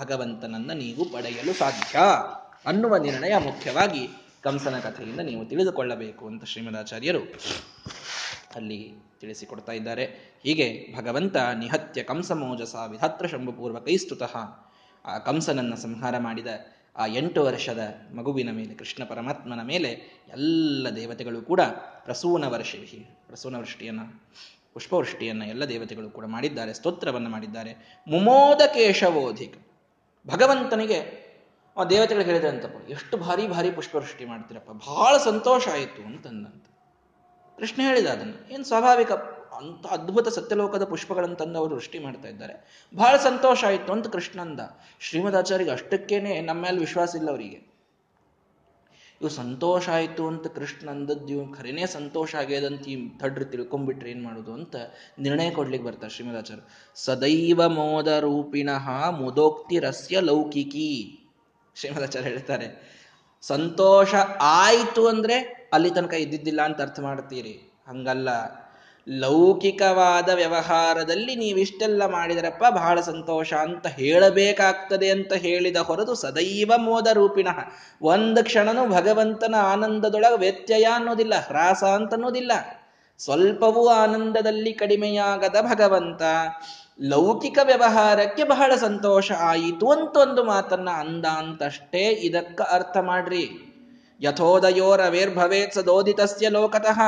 ಭಗವಂತನನ್ನ 0.00 0.72
ನೀವು 0.72 1.04
ಪಡೆಯಲು 1.04 1.52
ಸಾಧ್ಯ 1.52 1.98
ಅನ್ನುವ 2.66 2.96
ನಿರ್ಣಯ 2.96 3.36
ಮುಖ್ಯವಾಗಿ 3.36 4.08
ಕಂಸನ 4.42 4.78
ಕಥೆಯಿಂದ 4.78 5.20
ನೀವು 5.20 5.44
ತಿಳಿದುಕೊಳ್ಳಬೇಕು 5.44 6.26
ಅಂತ 6.26 6.44
ಶ್ರೀಮದಾಚಾರ್ಯರು 6.44 7.20
ಅಲ್ಲಿ 8.54 8.92
ತಿಳಿಸಿಕೊಡ್ತಾ 9.20 9.72
ಇದ್ದಾರೆ. 9.72 10.04
ಹೀಗೆ 10.42 10.96
ಭಗವಂತ 10.96 11.36
ನಿಹತ್ಯ 11.36 12.02
ಕಂಸ 12.02 12.30
ವಿಧತ್ರ 12.30 12.74
ವಿಧಾತ್ರ 12.86 13.26
ಶಂಭುಪೂರ್ವ 13.26 13.78
ಕೈಸ್ತುತಃ 13.78 14.36
ಆ 15.04 15.18
ಕಂಸನನ್ನ 15.18 15.74
ಸಂಹಾರ 15.74 16.18
ಮಾಡಿದ 16.18 16.46
ಆ 16.96 17.06
ಎಂಟು 17.06 17.44
ವರ್ಷದ 17.44 17.80
ಮಗುವಿನ 18.14 18.50
ಮೇಲೆ, 18.50 18.74
ಕೃಷ್ಣ 18.74 19.04
ಪರಮಾತ್ಮನ 19.04 19.62
ಮೇಲೆ 19.62 19.90
ಎಲ್ಲ 20.32 20.88
ದೇವತೆಗಳು 20.96 21.42
ಕೂಡ 21.42 21.60
ಪ್ರಸೂನ 22.04 22.44
ವರ್ಷಿ 22.46 23.06
ಪ್ರಸೂನ 23.26 23.56
ವೃಷ್ಟಿಯನ್ನು, 23.56 24.28
ಪುಷ್ಪವೃಷ್ಟಿಯನ್ನು 24.74 25.44
ಎಲ್ಲ 25.44 25.64
ದೇವತೆಗಳು 25.64 26.10
ಕೂಡ 26.10 26.24
ಮಾಡಿದ್ದಾರೆ, 26.24 26.74
ಸ್ತೋತ್ರವನ್ನು 26.74 27.28
ಮಾಡಿದ್ದಾರೆ. 27.28 28.02
ಮುಮೋದ 28.08 28.60
ಕೇಶವೋಧಿಕ 28.74 29.54
ಭಗವಂತನಿಗೆ, 30.26 31.26
ಆ 31.76 31.84
ದೇವತೆಗಳು 31.84 32.24
ಹೇಳಿದ್ರೆ 32.24 32.48
ಅಂತಪ್ಪ 32.48 32.90
ಎಷ್ಟು 32.90 33.16
ಭಾರಿ 33.16 33.48
ಭಾರಿ 33.48 33.70
ಪುಷ್ಪವೃಷ್ಟಿ 33.70 34.24
ಮಾಡ್ತೀರಪ್ಪ 34.24 34.70
ಬಹಳ 34.70 35.16
ಸಂತೋಷ 35.16 35.68
ಆಯಿತು 35.68 36.06
ಅಂತಂದಂತ. 36.06 36.66
ಕೃಷ್ಣ 37.58 37.82
ಹೇಳಿದ 37.82 38.06
ಅದನ್ನು, 38.06 38.54
ಏನು 38.54 38.64
ಸ್ವಾಭಾವಿಕ? 38.64 39.12
ಅಂತ 39.54 39.86
ಅದ್ಭುತ 39.86 40.28
ಸತ್ಯಲೋಕದ 40.28 40.84
ಪುಷ್ಪಗಳನ್ನು 40.84 41.36
ತಂದು 41.36 41.58
ಅವರು 41.58 41.74
ವೃಷ್ಟಿ 41.74 41.98
ಮಾಡ್ತಾ 41.98 42.28
ಇದ್ದಾರೆ. 42.28 42.54
ಬಹಳ 42.94 43.16
ಸಂತೋಷ 43.16 43.64
ಆಯಿತು 43.64 43.92
ಅಂತ 43.92 44.06
ಕೃಷ್ಣಂದ. 44.06 44.60
ಶ್ರೀಮದಾಚಾರ್ಯಗೆ 45.00 45.70
ಅಷ್ಟಕ್ಕೇನೆ 45.70 46.40
ನಮ್ಮ 46.40 46.62
ಮೇಲೆ 46.62 46.78
ವಿಶ್ವಾಸ 46.78 47.14
ಇಲ್ಲ 47.16 47.30
ಅವರಿಗೆ. 47.30 47.58
ಇವು 49.20 49.30
ಸಂತೋಷ 49.30 49.88
ಆಯಿತು 49.88 50.26
ಅಂತ 50.26 50.46
ಕೃಷ್ಣ 50.46 50.86
ಅಂದದ್ದು 50.90 51.28
ಇವ್ 51.28 51.54
ಖರೇನೇ 51.58 51.86
ಸಂತೋಷ 51.86 52.34
ಆಗ್ಯದಂತ 52.34 52.88
ಈ 52.88 52.96
ತಡ್ರಿ 53.18 53.44
ತಿಳ್ಕೊಂಡ್ಬಿಟ್ರೆ 53.44 54.10
ಏನ್ 54.10 54.24
ಮಾಡುದು 54.24 54.52
ಅಂತ 54.52 54.76
ನಿರ್ಣಯ 55.18 55.50
ಕೊಡ್ಲಿಕ್ಕೆ 55.50 55.86
ಬರ್ತಾರೆ 55.88 56.12
ಶ್ರೀಮದಾಚಾರ್ಯ. 56.12 56.64
ಸದೈವ 56.96 57.68
ಮೋದ 57.68 58.08
ರೂಪಿಣಃ 58.18 58.88
ಮುದೋಕ್ತಿ 59.10 59.78
ರಸ್ಯ 59.78 60.20
ಲೌಕಿಕಿ. 60.20 60.90
ಶ್ರೀಮದಾಚಾರ್ಯ 61.76 62.28
ಹೇಳ್ತಾರೆ, 62.28 62.68
ಸಂತೋಷ 63.42 64.14
ಆಯ್ತು 64.40 65.02
ಅಂದ್ರೆ 65.08 65.38
ಅಲ್ಲಿ 65.72 65.90
ತನಕ 65.90 66.14
ಇದ್ದಿದ್ದಿಲ್ಲ 66.14 66.62
ಅಂತ 66.62 66.80
ಅರ್ಥ 66.80 67.00
ಮಾಡ್ತೀರಿ. 67.00 67.54
ಹಂಗಲ್ಲ. 67.88 68.28
ಲೌಕಿಕವಾದ 69.08 70.28
ವ್ಯವಹಾರದಲ್ಲಿ 70.28 71.36
ನೀವಿಷ್ಟೆಲ್ಲ 71.36 72.06
ಮಾಡಿದರಪ್ಪ 72.06 72.64
ಬಹಳ 72.70 73.00
ಸಂತೋಷ 73.00 73.52
ಅಂತ 73.52 73.86
ಹೇಳಬೇಕಾಗ್ತದೆ 73.86 75.10
ಅಂತ 75.10 75.32
ಹೇಳಿದ 75.32 75.76
ಹೊರತು 75.76 76.14
ಸದೈವ 76.14 76.72
ಮೋದ 76.76 77.06
ರೂಪಿಣ 77.12 77.48
ಒಂದು 78.02 78.44
ಕ್ಷಣನು 78.44 78.86
ಭಗವಂತನ 78.88 79.54
ಆನಂದದೊಳಗೆ 79.54 80.38
ವ್ಯತ್ಯಯ 80.38 80.84
ಅನ್ನೋದಿಲ್ಲ, 80.84 81.34
ಹ್ರಾಸ 81.46 81.84
ಅಂತ 81.84 82.14
ಅನ್ನೋದಿಲ್ಲ 82.14 82.52
ಸ್ವಲ್ಪವೂ 83.18 83.88
ಆನಂದದಲ್ಲಿ 83.88 84.72
ಕಡಿಮೆಯಾಗದ 84.72 85.56
ಭಗವಂತ 85.60 86.22
ಲೌಕಿಕ 87.00 87.58
ವ್ಯವಹಾರಕ್ಕೆ 87.62 88.44
ಬಹಳ 88.44 88.72
ಸಂತೋಷ 88.74 89.32
ಆಯಿತು 89.32 89.90
ಅಂತ 89.90 90.16
ಒಂದು 90.16 90.44
ಮಾತನ್ನ 90.44 90.90
ಅಂದ 90.90 91.26
ಅಂತಷ್ಟೇ 91.26 92.08
ಇದಕ್ಕ 92.08 92.60
ಅರ್ಥ 92.60 92.96
ಮಾಡ್ರಿ. 92.96 93.44
ಯಥೋದಯೋರವೇರ್ಭವೇತ್ 94.20 95.74
ಸದೋದಿತಸ್ಯ 95.74 96.48
ಲೋಕತಃ. 96.48 97.00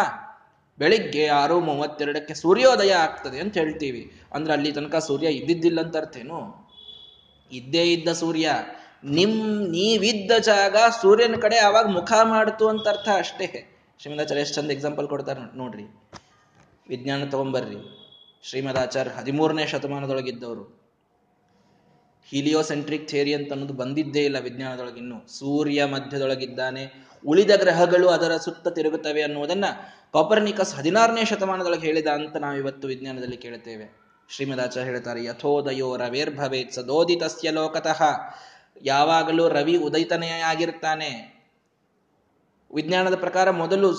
ಬೆಳಿಗ್ಗೆ 0.78 1.26
ಆರು 1.26 1.60
ಮೂವತ್ತೆರಡಕ್ಕೆ 1.60 2.34
ಸೂರ್ಯೋದಯ 2.34 2.92
ಆಗ್ತದೆ 2.92 3.40
ಅಂತ 3.40 3.56
ಹೇಳ್ತೀವಿ. 3.56 4.12
ಅಂದ್ರೆ 4.32 4.52
ಅಲ್ಲಿ 4.52 4.72
ತನಕ 4.72 4.96
ಸೂರ್ಯ 4.96 5.28
ಇದ್ದಿದ್ದಿಲ್ಲ 5.28 5.80
ಅಂತ 5.80 5.96
ಅರ್ಥೇನು 5.96 6.68
ಇದ್ದೇ 7.52 7.92
ಇದ್ದ 7.92 8.12
ಸೂರ್ಯ. 8.12 8.50
ನಿಮ್, 9.04 9.68
ನೀವಿದ್ದ 9.68 10.30
ಜಾಗ 10.38 10.76
ಸೂರ್ಯನ 11.02 11.34
ಕಡೆ 11.40 11.58
ಅವಾಗ 11.58 11.86
ಮುಖ 11.86 12.12
ಮಾಡ್ತು 12.22 12.68
ಅಂತ 12.68 12.88
ಅರ್ಥ 12.88 13.08
ಅಷ್ಟೇ. 13.16 13.74
ಶ್ರೀಮದಾಚಾರ್ಯ 13.98 14.40
ಎಷ್ಟು 14.40 14.54
ಚಂದ 14.54 14.70
ಎಕ್ಸಾಂಪಲ್ 14.70 15.08
ಕೊಡ್ತಾರೆ 15.08 15.56
ನೋಡ್ರಿ. 15.56 15.82
ವಿಜ್ಞಾನ 16.88 17.24
ತಗೊಂಬರ್ರಿ. 17.24 17.76
ಶ್ರೀಮದಾಚಾರ್ಯ 18.42 19.10
ಹದಿಮೂರನೇ 19.10 19.66
ಶತಮಾನದೊಳಗಿದ್ದವರು 19.66 20.78
ಹೀಲಿಯೋಸೆಂಟ್ರಿಕ್ 22.24 23.08
ಥಿಯರಿ 23.08 23.34
ಅಂತ 23.34 23.52
ಅನ್ನೋದು 23.52 23.74
ಬಂದಿದ್ದೇ 23.74 24.24
ಇಲ್ಲ 24.24 24.38
ವಿಜ್ಞಾನದೊಳಗಿನ್ನು 24.38 25.38
ಸೂರ್ಯ 25.38 25.84
ಮಧ್ಯದೊಳಗಿದ್ದಾನೆ. 25.84 27.07
ಉಳಿದ 27.26 27.50
ಗ್ರಹಗಳು 27.56 28.08
ಅದರ 28.08 28.36
ಸುತ್ತ 28.36 28.68
ತಿರುಗುತ್ತವೆ 28.68 29.22
ಅನ್ನುವುದನ್ನ 29.22 29.64
ಕಾಪರ್ನಿಕಸ್ 30.12 30.74
ಹದಿನಾರನೇ 30.74 31.24
ಶತಮಾನದೊಳಗೆ 31.24 31.86
ಹೇಳಿದ 31.86 32.06
ಅಂತ 32.06 32.36
ನಾವು 32.36 32.56
ಇವತ್ತು 32.56 32.88
ವಿಜ್ಞಾನದಲ್ಲಿ 32.88 33.36
ಕೇಳುತ್ತೇವೆ. 33.36 34.08
ಶ್ರೀಮದಾಚ 34.28 34.78
ಹೇಳ್ತಾರೆ, 34.78 35.24
ಯಥೋದಯೋ 35.24 35.96
ರವೇರ್ಭವೇತ್ 35.96 36.72
ಸದೋದಿತಸ್ಯ 36.72 37.50
ಲೋಕತಃ. 37.50 38.02
ಯಾವಾಗಲೂ 38.82 39.48
ರವಿ 39.48 39.76
ಉದಯಿತನೇ 39.76 40.28
ಆಗಿರ್ತಾನೆ. 40.28 41.38
ವಿಜ್ಞಾನದ 42.74 43.14
ಪ್ರಕಾರ 43.14 43.50
ಮೊದಲು 43.50 43.94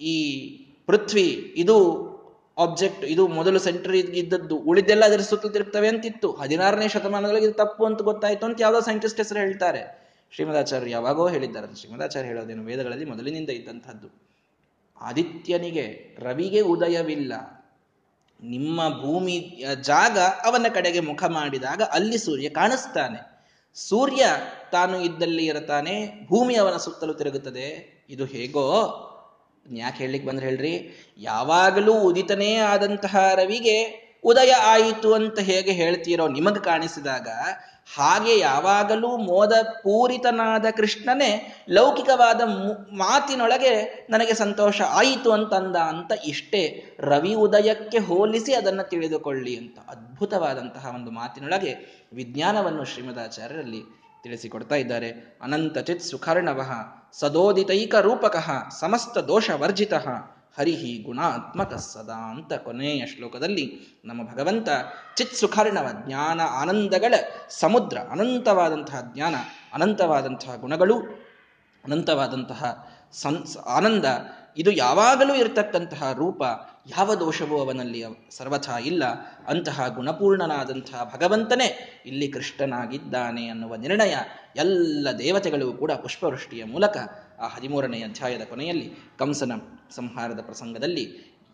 ಈ 0.00 0.48
ಪೃಥ್ವಿ, 0.86 1.54
ಇದು 1.56 2.08
ಆಬ್ಜೆಕ್ಟ್ 2.58 3.04
ಇದು 3.04 3.28
ಮೊದಲು 3.28 3.58
ಸೆಂಟರ್ 3.58 3.96
ಇದ್ದದ್ದು, 3.96 4.56
ಉಳಿದೆಲ್ಲ 4.56 5.04
ಅದರ 5.04 5.20
ಸುತ್ತಲೂ 5.20 5.50
ತಿರುಗ್ತವೆ 5.50 5.88
ಅಂತಿತ್ತು. 5.88 6.32
ಹದಿನಾರನೇ 6.32 6.88
ಶತಮಾನದೊಳಗೆ 6.88 7.44
ಇದು 7.44 7.52
ತಪ್ಪು 7.52 7.84
ಅಂತ 7.84 8.02
ಗೊತ್ತಾಯ್ತು 8.02 8.46
ಅಂತ 8.46 8.58
ಯಾವುದೋ 8.60 8.80
ಸೈಂಟಿಸ್ಟ್ 8.80 9.20
ಹೆಸರು 9.20 9.38
ಹೇಳ್ತಾರೆ. 9.38 9.97
ಶ್ರೀಮದಾಚಾರ್ಯ 10.30 10.90
ಯಾವಾಗೋ 10.90 11.28
ಹೇಳಿದ್ದಾರೆ. 11.28 11.76
ಶ್ರೀಮದಾಚಾರ್ಯ 11.76 12.28
ಹೇಳೋದೇನು 12.28 12.64
ವೇದಗಳಲ್ಲಿ 12.64 13.04
ಮೊದಲಿನಿಂದ 13.04 13.50
ಇದ್ದಂಥದ್ದು 13.50 14.28
ಆದಿತ್ಯನಿಗೆ 15.00 16.16
ರವಿಗೆ 16.18 16.60
ಉದಯವಿಲ್ಲ. 16.60 17.32
ನಿಮ್ಮ 18.42 18.88
ಭೂಮಿ 18.88 19.64
ಜಾಗ 19.80 20.18
ಅವನ 20.18 20.66
ಕಡೆಗೆ 20.74 21.00
ಮುಖ 21.00 21.24
ಮಾಡಿದಾಗ 21.24 21.82
ಅಲ್ಲಿ 21.82 22.18
ಸೂರ್ಯ 22.18 22.48
ಕಾಣಿಸ್ತಾನೆ. 22.48 23.46
ಸೂರ್ಯ 23.74 24.26
ತಾನು 24.72 25.00
ಇದ್ದಲ್ಲಿ 25.00 25.46
ಇರತಾನೆ, 25.46 26.26
ಭೂಮಿ 26.26 26.54
ಅವನ 26.56 26.76
ಸುತ್ತಲೂ 26.76 27.12
ತಿರುಗುತ್ತದೆ. 27.12 27.98
ಇದು 28.10 28.24
ಹೇಗೋ? 28.24 29.04
ಯಾಕೆ 29.72 29.98
ಹೇಳಲಿಕ್ಕೆ 29.98 30.28
ಬಂದ್ರೆ 30.28 30.46
ಹೇಳ್ರಿ. 30.46 31.04
ಯಾವಾಗಲೂ 31.18 32.00
ಉದಿತನೇ 32.00 32.54
ಆದಂತಹ 32.54 33.16
ರವಿಗೆ 33.34 34.07
ಉದಯ 34.24 34.50
ಆಯಿತು 34.50 35.14
ಅಂತ 35.14 35.38
ಹೇಗೆ 35.38 35.72
ಹೇಳ್ತೀರೋ 35.72 36.28
ನಿಮಗೆ 36.28 36.60
ಕಾಣಿಸಿದಾಗ 36.60 37.28
ಹಾಗೆ 37.96 38.38
ಯಾವಾಗಲೂ 38.38 39.16
ಮೋದ 39.16 39.52
ಪೂರಿತನಾದ 39.62 40.64
ಕೃಷ್ಣನೇ 40.76 41.64
ಲೌಕಿಕವಾದ 41.70 42.40
ಮಾತಿನೊಳಗೆ 42.92 44.06
ನನಗೆ 44.10 44.34
ಸಂತೋಷ 44.34 44.80
ಆಯಿತು 44.80 45.32
ಅಂತಂದ 45.32 45.76
ಅಂತ 45.76 46.12
ಇಷ್ಟೇ 46.24 46.84
ರವಿ 47.00 47.34
ಉದಯಕ್ಕೆ 47.34 47.98
ಹೋಲಿಸಿ 47.98 48.54
ಅದನ್ನು 48.54 48.88
ತಿಳಿದುಕೊಳ್ಳಿ 48.88 49.56
ಅಂತ 49.56 49.78
ಅದ್ಭುತವಾದಂತಹ 49.88 50.92
ಒಂದು 50.94 51.10
ಮಾತಿನೊಳಗೆ 51.10 51.76
ವಿಜ್ಞಾನವನ್ನು 52.12 52.84
ಶ್ರೀಮದಾಚಾರ್ಯರಲ್ಲಿ 52.84 53.82
ತಿಳಿಸಿಕೊಡ್ತಾ 54.22 54.74
ಇದ್ದಾರೆ. 54.74 55.38
ಅನಂತಚಿತ್ 55.42 56.02
ಸುಖರ್ಣವಃ 56.02 56.72
ಸದೋದಿತೈಕ 57.12 57.94
ರೂಪಕಃ 57.94 58.68
ಸಮಸ್ತ 58.80 59.18
ದೋಷ 59.18 59.50
ವರ್ಜಿತ 59.50 59.94
ಹರಿಹಿ 60.58 61.02
ಗುಣಾತ್ಮಕ 61.02 61.74
ಸದಾ 61.74 62.30
ಅಂತ 62.30 62.52
ಕೊನೆಯ 62.52 63.06
ಶ್ಲೋಕದಲ್ಲಿ 63.06 63.72
ನಮ್ಮ 64.04 64.22
ಭಗವಂತ 64.22 64.68
ಚಿತ್ 65.16 65.34
ಸುಖರ್ಣವ 65.34 65.88
ಜ್ಞಾನ 66.06 66.40
ಆನಂದಗಳ 66.40 67.14
ಸಮುದ್ರ 67.48 67.98
ಅನಂತವಾದಂತಹ 68.10 69.00
ಜ್ಞಾನ, 69.14 69.34
ಅನಂತವಾದಂತಹ 69.74 70.56
ಗುಣಗಳು, 70.56 71.00
ಅನಂತವಾದಂತಹ 71.84 72.88
ಸನ್ 73.12 73.58
ಆನಂದ, 73.66 74.04
ಇದು 74.58 74.70
ಯಾವಾಗಲೂ 74.70 75.34
ಇರತಕ್ಕಂತಹ 75.34 76.12
ರೂಪ, 76.12 76.42
ಯಾವ 76.98 77.14
ದೋಷವೂ 77.14 77.58
ಅವನಲ್ಲಿ 77.58 78.04
ಸರ್ವಥಾ 78.30 78.78
ಇಲ್ಲ. 78.78 79.04
ಅಂತಹ 79.48 79.88
ಗುಣಪೂರ್ಣನಾದಂತಹ 79.88 81.10
ಭಗವಂತನೇ 81.14 82.02
ಇಲ್ಲಿ 82.06 82.28
ಕೃಷ್ಣನಾಗಿದ್ದಾನೆ 82.28 83.48
ಅನ್ನುವ 83.48 83.76
ನಿರ್ಣಯ 83.76 84.14
ಎಲ್ಲ 84.56 85.08
ದೇವತೆಗಳಿಗೂ 85.18 85.72
ಕೂಡ 85.72 85.92
ಪುಷ್ಪವೃಷ್ಟಿಯ 85.92 86.64
ಮೂಲಕ 86.64 86.96
ಆ 87.40 87.48
ಹದಿಮೂರನೇ 87.48 88.02
ಅಧ್ಯಾಯದ 88.02 88.42
ಕೊನೆಯಲ್ಲಿ 88.42 88.92
ಕಂಸನ 89.18 89.52
ಸಂಹಾರದ 89.90 90.40
ಪ್ರಸಂಗದಲ್ಲಿ 90.40 91.02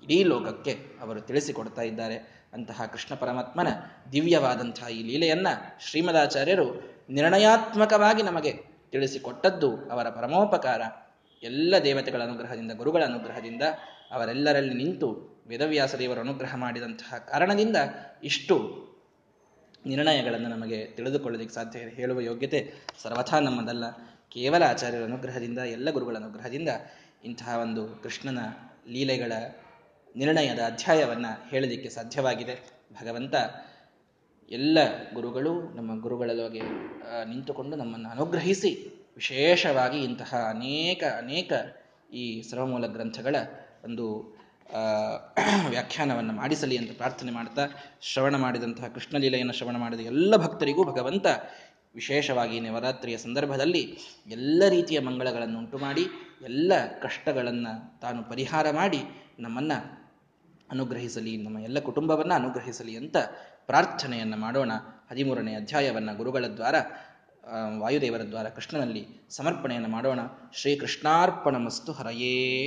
ಇಡೀ 0.03 0.25
ಲೋಕಕ್ಕೆ 0.25 0.79
ಅವರು 1.01 1.21
ತಿಳಿಸಿಕೊಡ್ತಾ 1.21 1.83
ಇದ್ದಾರೆ. 1.83 2.45
ಅಂತಹ 2.53 2.85
ಕೃಷ್ಣ 2.93 3.15
ಪರಮಾತ್ಮನ 3.15 3.69
ದಿವ್ಯವಾದಂತಹ 4.13 4.89
ಈ 4.89 5.03
ಲೀಲೆಯನ್ನ 5.03 5.47
ಶ್ರೀಮದಾಚಾರ್ಯರು 5.81 6.95
ನಿರ್ಣಯಾತ್ಮಕವಾಗಿ 7.11 8.23
ನಮಗೆ 8.23 8.53
ತಿಳಿಸಿಕೊಟ್ಟದ್ದು 8.91 9.77
ಅವರ 9.77 10.09
ಪರಮೋಪಕಾರ. 10.09 10.81
ಎಲ್ಲ 11.43 11.75
ದೇವತೆಗಳ 11.85 12.23
ಅನುಗ್ರಹದಿಂದ, 12.23 12.73
ಗುರುಗಳ 12.73 13.05
ಅನುಗ್ರಹದಿಂದ 13.05 13.63
ಅವರೆಲ್ಲರಲ್ಲಿ 14.11 14.75
ನಿಂತು 14.75 15.35
ವೇದವ್ಯಾಸ 15.47 15.95
ದೇವರು 15.95 16.21
ಅನುಗ್ರಹ 16.21 16.57
ಮಾಡಿದಂತಹ 16.57 17.19
ಕಾರಣದಿಂದ 17.19 17.77
ಇಷ್ಟು 18.25 18.85
ನಿರ್ಣಯಗಳನ್ನು 19.87 20.49
ನಮಗೆ 20.49 20.87
ತಿಳಿದುಕೊಳ್ಳಲಿಕ್ಕೆ 20.87 21.55
ಸಾಧ್ಯ 21.55 21.79
ಹೇಳುವ 21.79 22.21
ಯೋಗ್ಯತೆ 22.21 22.75
ಸರ್ವಥಾ 23.03 23.41
ನಮ್ಮದಲ್ಲ. 23.41 23.85
ಕೇವಲ 24.35 24.63
ಆಚಾರ್ಯರ 24.63 25.05
ಅನುಗ್ರಹದಿಂದ, 25.05 25.59
ಎಲ್ಲ 25.59 25.91
ಗುರುಗಳ 25.91 26.17
ಅನುಗ್ರಹದಿಂದ 26.17 26.69
ಇಂತಹ 27.25 27.59
ಒಂದು 27.63 28.03
ಕೃಷ್ಣನ 28.03 28.39
ಲೀಲೆಗಳ 28.89 29.33
ನಿರ್ಣಯದ 30.17 30.59
ಅಧ್ಯಾಯವನ್ನು 30.67 31.51
ಹೇಳಲಿಕ್ಕೆ 31.51 31.89
ಸಾಧ್ಯವಾಗಿದೆ. 31.89 32.55
ಭಗವಂತ 33.03 33.35
ಎಲ್ಲ 34.51 34.79
ಗುರುಗಳು 35.15 35.77
ನಮ್ಮ 35.77 36.01
ಗುರುಗಳೊಳಗೆ 36.01 36.63
ನಿಂತುಕೊಂಡು 37.25 37.77
ನಮ್ಮನ್ನು 37.77 38.09
ಅನುಗ್ರಹಿಸಿ 38.09 38.71
ವಿಶೇಷವಾಗಿ 39.17 39.99
ಇಂತಹ 40.05 40.35
ಅನೇಕ 40.51 41.05
ಅನೇಕ 41.19 41.53
ಈ 42.13 42.43
ಸರ್ವಮೂಲ 42.51 42.87
ಗ್ರಂಥಗಳ 42.87 43.37
ಒಂದು 43.85 44.05
ವ್ಯಾಖ್ಯಾನವನ್ನು 45.69 46.33
ಮಾಡಿಸಲಿ 46.33 46.77
ಅಂತ 46.77 46.91
ಪ್ರಾರ್ಥನೆ 46.97 47.33
ಮಾಡ್ತಾ 47.33 47.63
ಶ್ರವಣ 48.01 48.37
ಮಾಡಿದಂತಹ 48.37 48.89
ಕೃಷ್ಣಲೀಲೆಯನ್ನು 48.89 49.53
ಶ್ರವಣ 49.53 49.77
ಮಾಡಿದ 49.77 50.01
ಎಲ್ಲ 50.01 50.37
ಭಕ್ತರಿಗೂ 50.37 50.85
ಭಗವಂತ 50.85 51.27
ವಿಶೇಷವಾಗಿ 51.95 52.61
ನವರಾತ್ರಿಯ 52.61 53.17
ಸಂದರ್ಭದಲ್ಲಿ 53.19 53.83
ಎಲ್ಲ 54.27 54.63
ರೀತಿಯ 54.69 55.01
ಮಂಗಳಗಳನ್ನು 55.01 55.59
ಉಂಟು 55.59 55.79
ಮಾಡಿ, 55.79 56.05
ಎಲ್ಲ 56.43 56.73
ಕಷ್ಟಗಳನ್ನು 57.03 58.01
ತಾನು 58.01 58.23
ಪರಿಹಾರ 58.23 58.71
ಮಾಡಿ 58.71 59.01
ನಮ್ಮನ್ನು 59.39 60.05
ಅನುಗ್ರಹಿಸಲಿ, 60.71 61.37
ನಮ್ಮ 61.37 61.59
ಎಲ್ಲ 61.59 61.79
ಕುಟುಂಬವನ್ನು 61.79 62.35
ಅನುಗ್ರಹಿಸಲಿ 62.35 62.97
ಅಂತ 62.97 63.17
ಪ್ರಾರ್ಥನೆಯನ್ನು 63.67 64.37
ಮಾಡೋಣ. 64.37 64.73
ಹದಿಮೂರನೇ 65.11 65.55
ಅಧ್ಯಾಯವನ್ನು 65.55 66.17
ಗುರುಗಳ 66.17 66.45
ದ್ವಾರ 66.47 66.75
ವಾಯುದೇವರ 67.79 68.23
ದ್ವಾರ 68.23 68.49
ಕೃಷ್ಣನಲ್ಲಿ 68.49 69.07
ಸಮರ್ಪಣೆಯನ್ನು 69.31 69.89
ಮಾಡೋಣ. 69.89 70.21
ಶ್ರೀಕೃಷ್ಣಾರ್ಪಣ 70.53 71.57
ಮಸ್ತು 71.57 71.93
ಹರಯೇ 71.93 72.63